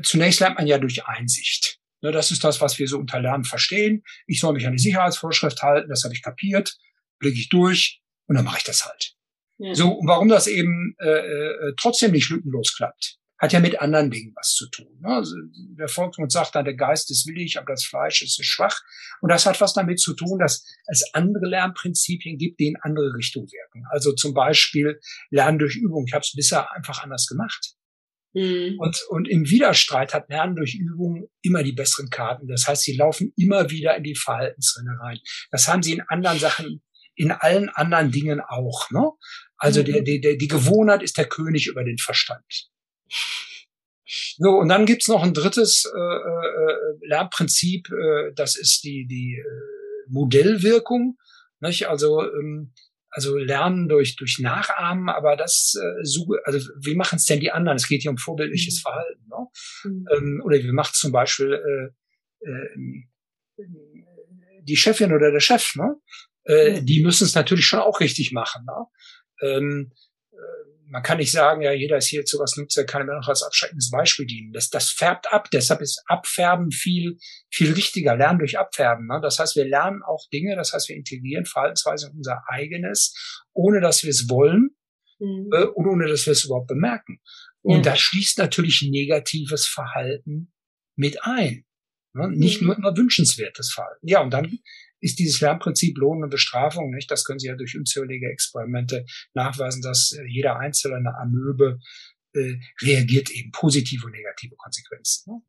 [0.02, 1.78] zunächst lernt man ja durch Einsicht.
[2.02, 4.04] Ne, das ist das, was wir so unter Lernen verstehen.
[4.26, 6.76] Ich soll mich an die Sicherheitsvorschrift halten, das habe ich kapiert,
[7.18, 9.14] blicke ich durch und dann mache ich das halt.
[9.56, 9.74] Ja.
[9.74, 14.10] So, und warum das eben äh, äh, trotzdem nicht lückenlos klappt hat ja mit anderen
[14.10, 14.98] Dingen was zu tun.
[15.00, 15.08] Ne?
[15.08, 18.80] Also der Volksmund sagt dann, der Geist ist willig, aber das Fleisch ist schwach.
[19.20, 23.14] Und das hat was damit zu tun, dass es andere Lernprinzipien gibt, die in andere
[23.14, 23.84] Richtung wirken.
[23.90, 24.98] Also zum Beispiel
[25.30, 26.04] Lernen durch Übung.
[26.06, 27.74] Ich habe es bisher einfach anders gemacht.
[28.32, 28.76] Mhm.
[28.78, 32.48] Und, und im Widerstreit hat Lernen durch Übung immer die besseren Karten.
[32.48, 35.18] Das heißt, sie laufen immer wieder in die Verhaltensrinne rein.
[35.50, 36.82] Das haben sie in anderen Sachen,
[37.14, 38.90] in allen anderen Dingen auch.
[38.90, 39.10] Ne?
[39.58, 39.84] Also mhm.
[39.84, 42.70] der, der, die Gewohnheit ist der König über den Verstand.
[44.36, 49.38] So, und dann gibt's noch ein drittes äh, äh, Lernprinzip, äh, das ist die, die
[49.38, 51.16] äh, Modellwirkung.
[51.60, 51.88] Nicht?
[51.88, 52.72] Also, ähm,
[53.10, 57.52] also Lernen durch, durch Nachahmen, aber das äh, so, also wie machen es denn die
[57.52, 57.76] anderen?
[57.76, 58.82] Es geht hier um vorbildliches mhm.
[58.82, 59.24] Verhalten.
[59.28, 59.46] Ne?
[59.84, 60.06] Mhm.
[60.12, 63.64] Ähm, oder wie macht zum Beispiel äh, äh,
[64.62, 65.94] die Chefin oder der Chef, ne?
[66.44, 66.86] Äh, mhm.
[66.86, 68.66] Die müssen es natürlich schon auch richtig machen.
[68.66, 68.86] Ne?
[69.48, 69.92] Ähm,
[70.94, 73.26] man kann nicht sagen, ja, jeder ist hier zu was nutzt, der kann mir noch
[73.26, 74.52] als abschreckendes Beispiel dienen.
[74.52, 75.50] Das, das färbt ab.
[75.50, 77.16] Deshalb ist Abfärben viel,
[77.50, 78.16] viel richtiger.
[78.16, 79.08] Lernen durch Abfärben.
[79.08, 79.18] Ne?
[79.20, 83.80] Das heißt, wir lernen auch Dinge, das heißt, wir integrieren Verhaltensweise in unser eigenes, ohne
[83.80, 84.70] dass wir es wollen
[85.18, 85.50] mhm.
[85.52, 87.18] äh, und ohne dass wir es überhaupt bemerken.
[87.62, 87.90] Und ja.
[87.90, 90.52] das schließt natürlich negatives Verhalten
[90.94, 91.64] mit ein.
[92.12, 92.28] Ne?
[92.28, 92.68] Nicht mhm.
[92.68, 94.06] nur immer wünschenswertes Verhalten.
[94.06, 94.60] Ja, und dann
[95.04, 97.10] ist dieses Lernprinzip Lohn und Bestrafung, nicht?
[97.10, 101.78] Das können Sie ja durch unzählige Experimente nachweisen, dass äh, jeder einzelne Amöbe
[102.32, 105.30] äh, reagiert eben positive und negative Konsequenzen.
[105.30, 105.40] Ne?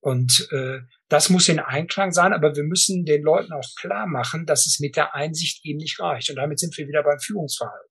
[0.00, 4.46] Und äh, das muss in Einklang sein, aber wir müssen den Leuten auch klar machen,
[4.46, 6.30] dass es mit der Einsicht eben nicht reicht.
[6.30, 7.90] Und damit sind wir wieder beim Führungsverhalten.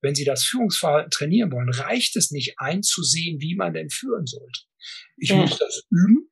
[0.00, 4.60] Wenn Sie das Führungsverhalten trainieren wollen, reicht es nicht einzusehen, wie man denn führen sollte.
[5.16, 5.36] Ich ja.
[5.36, 6.30] muss das üben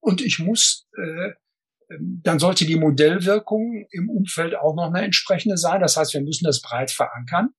[0.00, 1.30] und ich muss äh,
[1.98, 5.80] dann sollte die Modellwirkung im Umfeld auch noch eine entsprechende sein.
[5.80, 7.50] Das heißt, wir müssen das breit verankern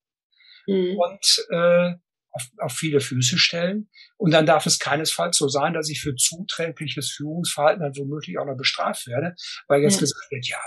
[0.67, 0.97] mhm.
[0.97, 1.93] und äh,
[2.31, 3.89] auf, auf viele Füße stellen.
[4.17, 8.45] Und dann darf es keinesfalls so sein, dass ich für zuträgliches Führungsverhalten dann womöglich auch
[8.45, 9.35] noch bestraft werde,
[9.67, 9.99] weil jetzt ja.
[10.01, 10.59] gesagt wird, ja,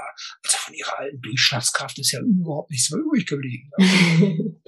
[0.43, 3.71] also von ihrer alten Durchschlagskraft ist ja überhaupt nichts mehr übrig geblieben.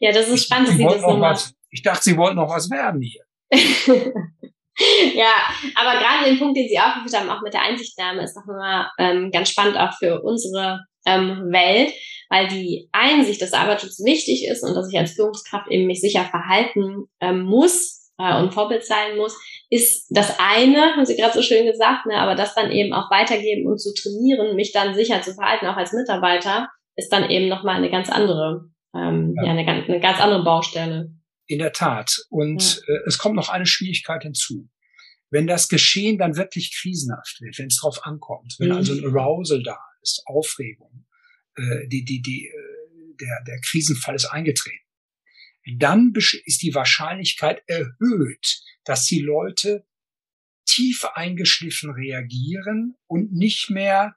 [0.00, 0.70] ja, das ist spannend.
[0.70, 3.24] Sie das noch was, ich dachte, Sie wollten noch was werden hier.
[5.14, 5.32] ja,
[5.74, 9.30] aber gerade den Punkt, den Sie aufgeführt haben, auch mit der Einsichtnahme, ist immer ähm,
[9.30, 11.92] ganz spannend auch für unsere ähm, Welt,
[12.28, 16.24] weil die Einsicht des Arbeitsschutzes wichtig ist und dass ich als Führungskraft eben mich sicher
[16.24, 19.36] verhalten ähm, muss äh, und Vorbild sein muss,
[19.70, 23.10] ist das eine, haben Sie gerade so schön gesagt, ne, aber das dann eben auch
[23.10, 27.48] weitergeben und zu trainieren, mich dann sicher zu verhalten, auch als Mitarbeiter, ist dann eben
[27.48, 29.44] nochmal eine ganz andere, ähm, ja.
[29.44, 31.10] ja eine, eine ganz andere Baustelle.
[31.50, 32.16] In der Tat.
[32.28, 32.94] Und ja.
[32.94, 34.70] äh, es kommt noch eine Schwierigkeit hinzu.
[35.30, 38.76] Wenn das Geschehen dann wirklich krisenhaft wird, wenn es drauf ankommt, wenn mhm.
[38.76, 41.06] also ein Arousal da ist, Aufregung,
[41.56, 44.86] äh, die, die, die, äh, der, der Krisenfall ist eingetreten,
[45.76, 49.84] dann ist die Wahrscheinlichkeit erhöht, dass die Leute
[50.66, 54.14] tief eingeschliffen reagieren und nicht mehr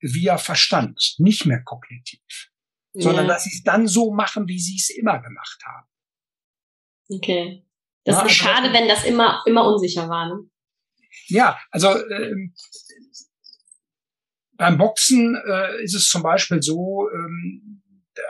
[0.00, 2.50] via Verstand, nicht mehr kognitiv,
[2.94, 3.02] ja.
[3.02, 5.86] sondern dass sie es dann so machen, wie sie es immer gemacht haben.
[7.08, 7.64] Okay.
[8.04, 10.28] Das ja, ist also schade, wenn das immer, immer unsicher war.
[10.28, 10.48] Ne?
[11.26, 12.54] Ja, also ähm,
[14.56, 17.82] beim Boxen äh, ist es zum Beispiel so, ähm,
[18.14, 18.22] da,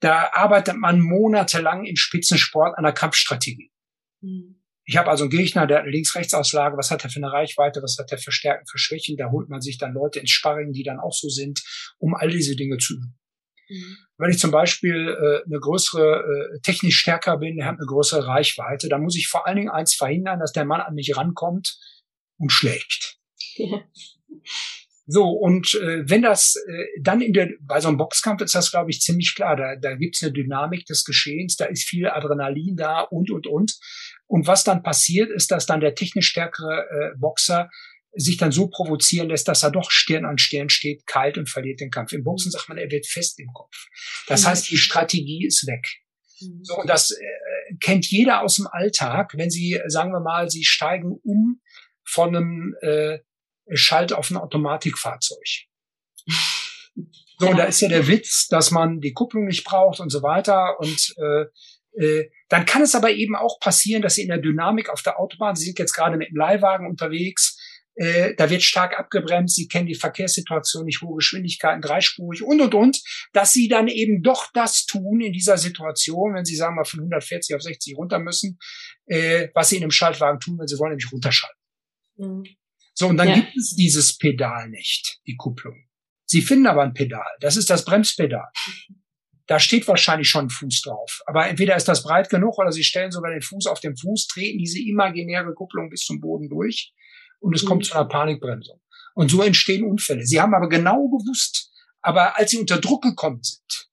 [0.00, 3.72] da arbeitet man monatelang im Spitzensport an der Kampfstrategie.
[4.20, 4.56] Mhm.
[4.84, 7.80] Ich habe also einen Gegner, der hat eine Links-Rechts-Auslage, was hat er für eine Reichweite,
[7.80, 10.72] was hat er für Stärken, für Schwächen, da holt man sich dann Leute ins Sparring,
[10.72, 11.62] die dann auch so sind,
[11.98, 13.16] um all diese Dinge zu üben.
[13.70, 13.96] Mhm.
[14.18, 18.26] Wenn ich zum Beispiel äh, eine größere, äh, technisch stärker bin, der hat eine größere
[18.26, 21.78] Reichweite, dann muss ich vor allen Dingen eins verhindern, dass der Mann an mich rankommt
[22.38, 23.18] und schlägt.
[23.56, 23.82] Ja.
[25.06, 28.70] So, und äh, wenn das äh, dann in der, bei so einem Boxkampf ist das,
[28.70, 29.56] glaube ich, ziemlich klar.
[29.56, 33.76] Da, da gibt's eine Dynamik des Geschehens, da ist viel Adrenalin da und, und, und.
[34.26, 37.68] Und was dann passiert, ist, dass dann der technisch stärkere äh, Boxer
[38.12, 41.80] sich dann so provozieren lässt, dass er doch Stirn an Stirn steht, kalt und verliert
[41.80, 42.12] den Kampf.
[42.12, 43.86] Im Boxen sagt man, er wird fest im Kopf.
[44.26, 44.46] Das mhm.
[44.46, 45.86] heißt, die Strategie ist weg.
[46.40, 46.60] Mhm.
[46.64, 50.64] So, und das äh, kennt jeder aus dem Alltag, wenn Sie, sagen wir mal, Sie
[50.64, 51.60] steigen um
[52.04, 53.18] von einem äh,
[53.72, 55.46] Schalt auf ein Automatikfahrzeug.
[57.38, 60.22] So, und da ist ja der Witz, dass man die Kupplung nicht braucht und so
[60.22, 60.78] weiter.
[60.78, 61.46] Und äh,
[62.04, 65.18] äh, dann kann es aber eben auch passieren, dass Sie in der Dynamik auf der
[65.18, 67.58] Autobahn, Sie sind jetzt gerade mit dem Leihwagen unterwegs,
[67.96, 72.74] äh, da wird stark abgebremst, Sie kennen die Verkehrssituation nicht, hohe Geschwindigkeiten, dreispurig und, und,
[72.74, 76.84] und, dass Sie dann eben doch das tun in dieser Situation, wenn Sie sagen mal
[76.84, 78.58] von 140 auf 60 runter müssen,
[79.06, 81.58] äh, was Sie in einem Schaltwagen tun, wenn Sie wollen, nämlich runterschalten.
[82.16, 82.44] Mhm.
[82.94, 83.34] So, und dann ja.
[83.34, 85.84] gibt es dieses Pedal nicht, die Kupplung.
[86.26, 87.26] Sie finden aber ein Pedal.
[87.40, 88.48] Das ist das Bremspedal.
[89.46, 91.22] Da steht wahrscheinlich schon ein Fuß drauf.
[91.26, 94.28] Aber entweder ist das breit genug oder Sie stellen sogar den Fuß auf den Fuß,
[94.28, 96.92] treten diese imaginäre Kupplung bis zum Boden durch
[97.40, 97.68] und es mhm.
[97.68, 98.80] kommt zu einer Panikbremsung.
[99.14, 100.24] Und so entstehen Unfälle.
[100.24, 103.90] Sie haben aber genau gewusst, aber als Sie unter Druck gekommen sind,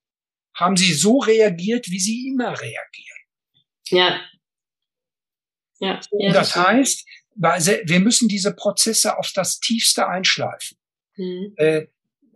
[0.55, 3.17] haben Sie so reagiert, wie Sie immer reagieren.
[3.89, 4.21] Ja.
[5.79, 5.99] Ja.
[6.09, 10.77] Und das heißt, wir müssen diese Prozesse auf das Tiefste einschleifen.
[11.15, 11.53] Mhm.
[11.57, 11.87] Äh,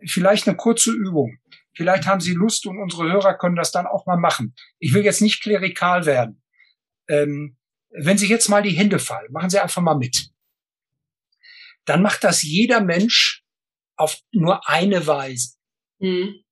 [0.06, 1.38] vielleicht eine kurze Übung.
[1.74, 4.54] Vielleicht haben Sie Lust und unsere Hörer können das dann auch mal machen.
[4.78, 6.42] Ich will jetzt nicht klerikal werden.
[7.08, 7.56] Ähm,
[7.90, 10.31] wenn Sie jetzt mal die Hände fallen, machen Sie einfach mal mit.
[11.84, 13.42] Dann macht das jeder Mensch
[13.96, 15.56] auf nur eine Weise.
[15.98, 16.42] Mhm.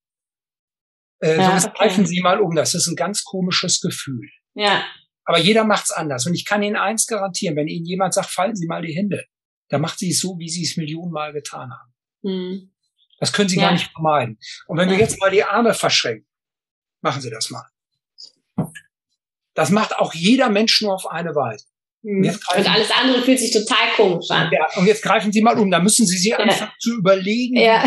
[1.21, 1.79] Äh, ja, sonst okay.
[1.79, 2.55] greifen Sie mal um.
[2.55, 4.29] Das ist ein ganz komisches Gefühl.
[4.55, 4.85] Ja.
[5.25, 6.27] Aber jeder macht's anders.
[6.27, 9.25] Und ich kann Ihnen eins garantieren, wenn Ihnen jemand sagt, falten Sie mal die Hände,
[9.69, 11.95] dann macht sie es so, wie Sie es Millionenmal getan haben.
[12.23, 12.73] Hm.
[13.19, 13.63] Das können Sie ja.
[13.63, 14.39] gar nicht vermeiden.
[14.67, 16.27] Und wenn wir jetzt mal die Arme verschränken,
[17.01, 17.67] machen Sie das mal.
[19.55, 21.67] Das macht auch jeder Mensch nur auf eine Weise.
[22.03, 22.39] Und, hm.
[22.57, 24.51] und alles andere fühlt sich total komisch an.
[24.53, 25.71] Ja, und jetzt greifen Sie mal um.
[25.71, 26.39] Da müssen Sie sich ja.
[26.39, 27.57] anfangen zu überlegen.
[27.57, 27.85] Ja.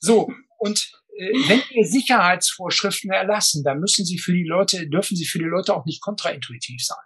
[0.00, 0.28] So,
[0.58, 5.38] und äh, wenn wir Sicherheitsvorschriften erlassen, dann müssen sie für die Leute, dürfen sie für
[5.38, 6.98] die Leute auch nicht kontraintuitiv sein.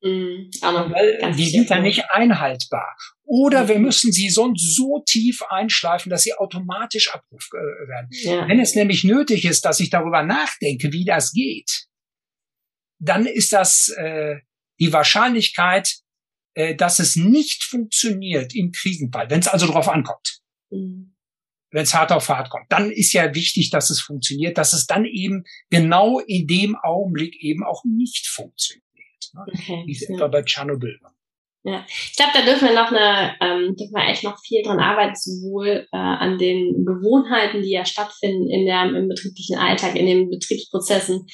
[0.00, 2.96] Mhm, Weil die sind dann nicht einhaltbar.
[3.24, 3.68] Oder mhm.
[3.68, 8.08] wir müssen sie sonst so tief einschleifen, dass sie automatisch abruf äh, werden.
[8.10, 8.48] Ja.
[8.48, 11.86] Wenn es nämlich nötig ist, dass ich darüber nachdenke, wie das geht,
[13.00, 14.36] dann ist das äh,
[14.80, 15.96] die Wahrscheinlichkeit,
[16.54, 20.40] äh, dass es nicht funktioniert im Krisenfall, wenn es also darauf ankommt.
[20.70, 21.14] Mhm
[21.70, 24.86] wenn es hart auf hart kommt, dann ist ja wichtig, dass es funktioniert, dass es
[24.86, 28.84] dann eben genau in dem Augenblick eben auch nicht funktioniert.
[29.34, 29.44] Ne?
[29.52, 30.14] Okay, Wie es ja.
[30.14, 31.14] etwa bei Tschernobyl war.
[31.64, 34.78] Ja, ich glaube, da dürfen wir noch eine, ähm, dürfen wir echt noch viel dran
[34.78, 40.06] arbeiten, sowohl äh, an den Gewohnheiten, die ja stattfinden in der, im betrieblichen Alltag, in
[40.06, 41.26] den Betriebsprozessen,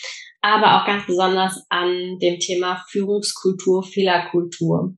[0.44, 4.94] aber auch ganz besonders an dem Thema Führungskultur, Fehlerkultur.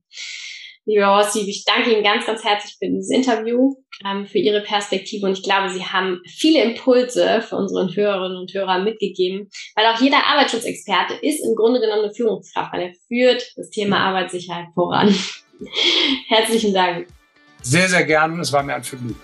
[0.85, 3.75] Lieber Horst, ich danke Ihnen ganz, ganz herzlich für dieses Interview,
[4.05, 8.53] ähm, für Ihre Perspektive und ich glaube, Sie haben viele Impulse für unsere Hörerinnen und
[8.53, 13.53] Hörer mitgegeben, weil auch jeder Arbeitsschutzexperte ist im Grunde genommen eine Führungskraft, weil er führt
[13.55, 15.15] das Thema Arbeitssicherheit voran.
[16.27, 17.07] Herzlichen Dank.
[17.61, 18.37] Sehr, sehr gern.
[18.39, 19.19] Es war mir ein Vergnügen.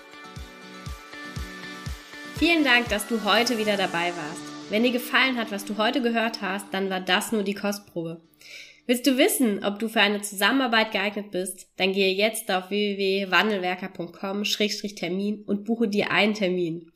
[2.38, 4.43] Vielen Dank, dass du heute wieder dabei warst.
[4.70, 8.22] Wenn dir gefallen hat, was du heute gehört hast, dann war das nur die Kostprobe.
[8.86, 11.68] Willst du wissen, ob du für eine Zusammenarbeit geeignet bist?
[11.76, 16.90] Dann gehe jetzt auf www.wandelwerker.com-termin und buche dir einen Termin.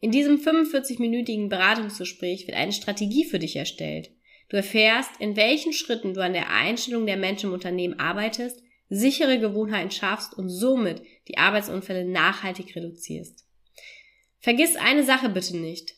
[0.00, 4.12] In diesem 45-minütigen Beratungsgespräch wird eine Strategie für dich erstellt.
[4.48, 9.40] Du erfährst, in welchen Schritten du an der Einstellung der Menschen im Unternehmen arbeitest, sichere
[9.40, 13.44] Gewohnheiten schaffst und somit die Arbeitsunfälle nachhaltig reduzierst.
[14.38, 15.97] Vergiss eine Sache bitte nicht.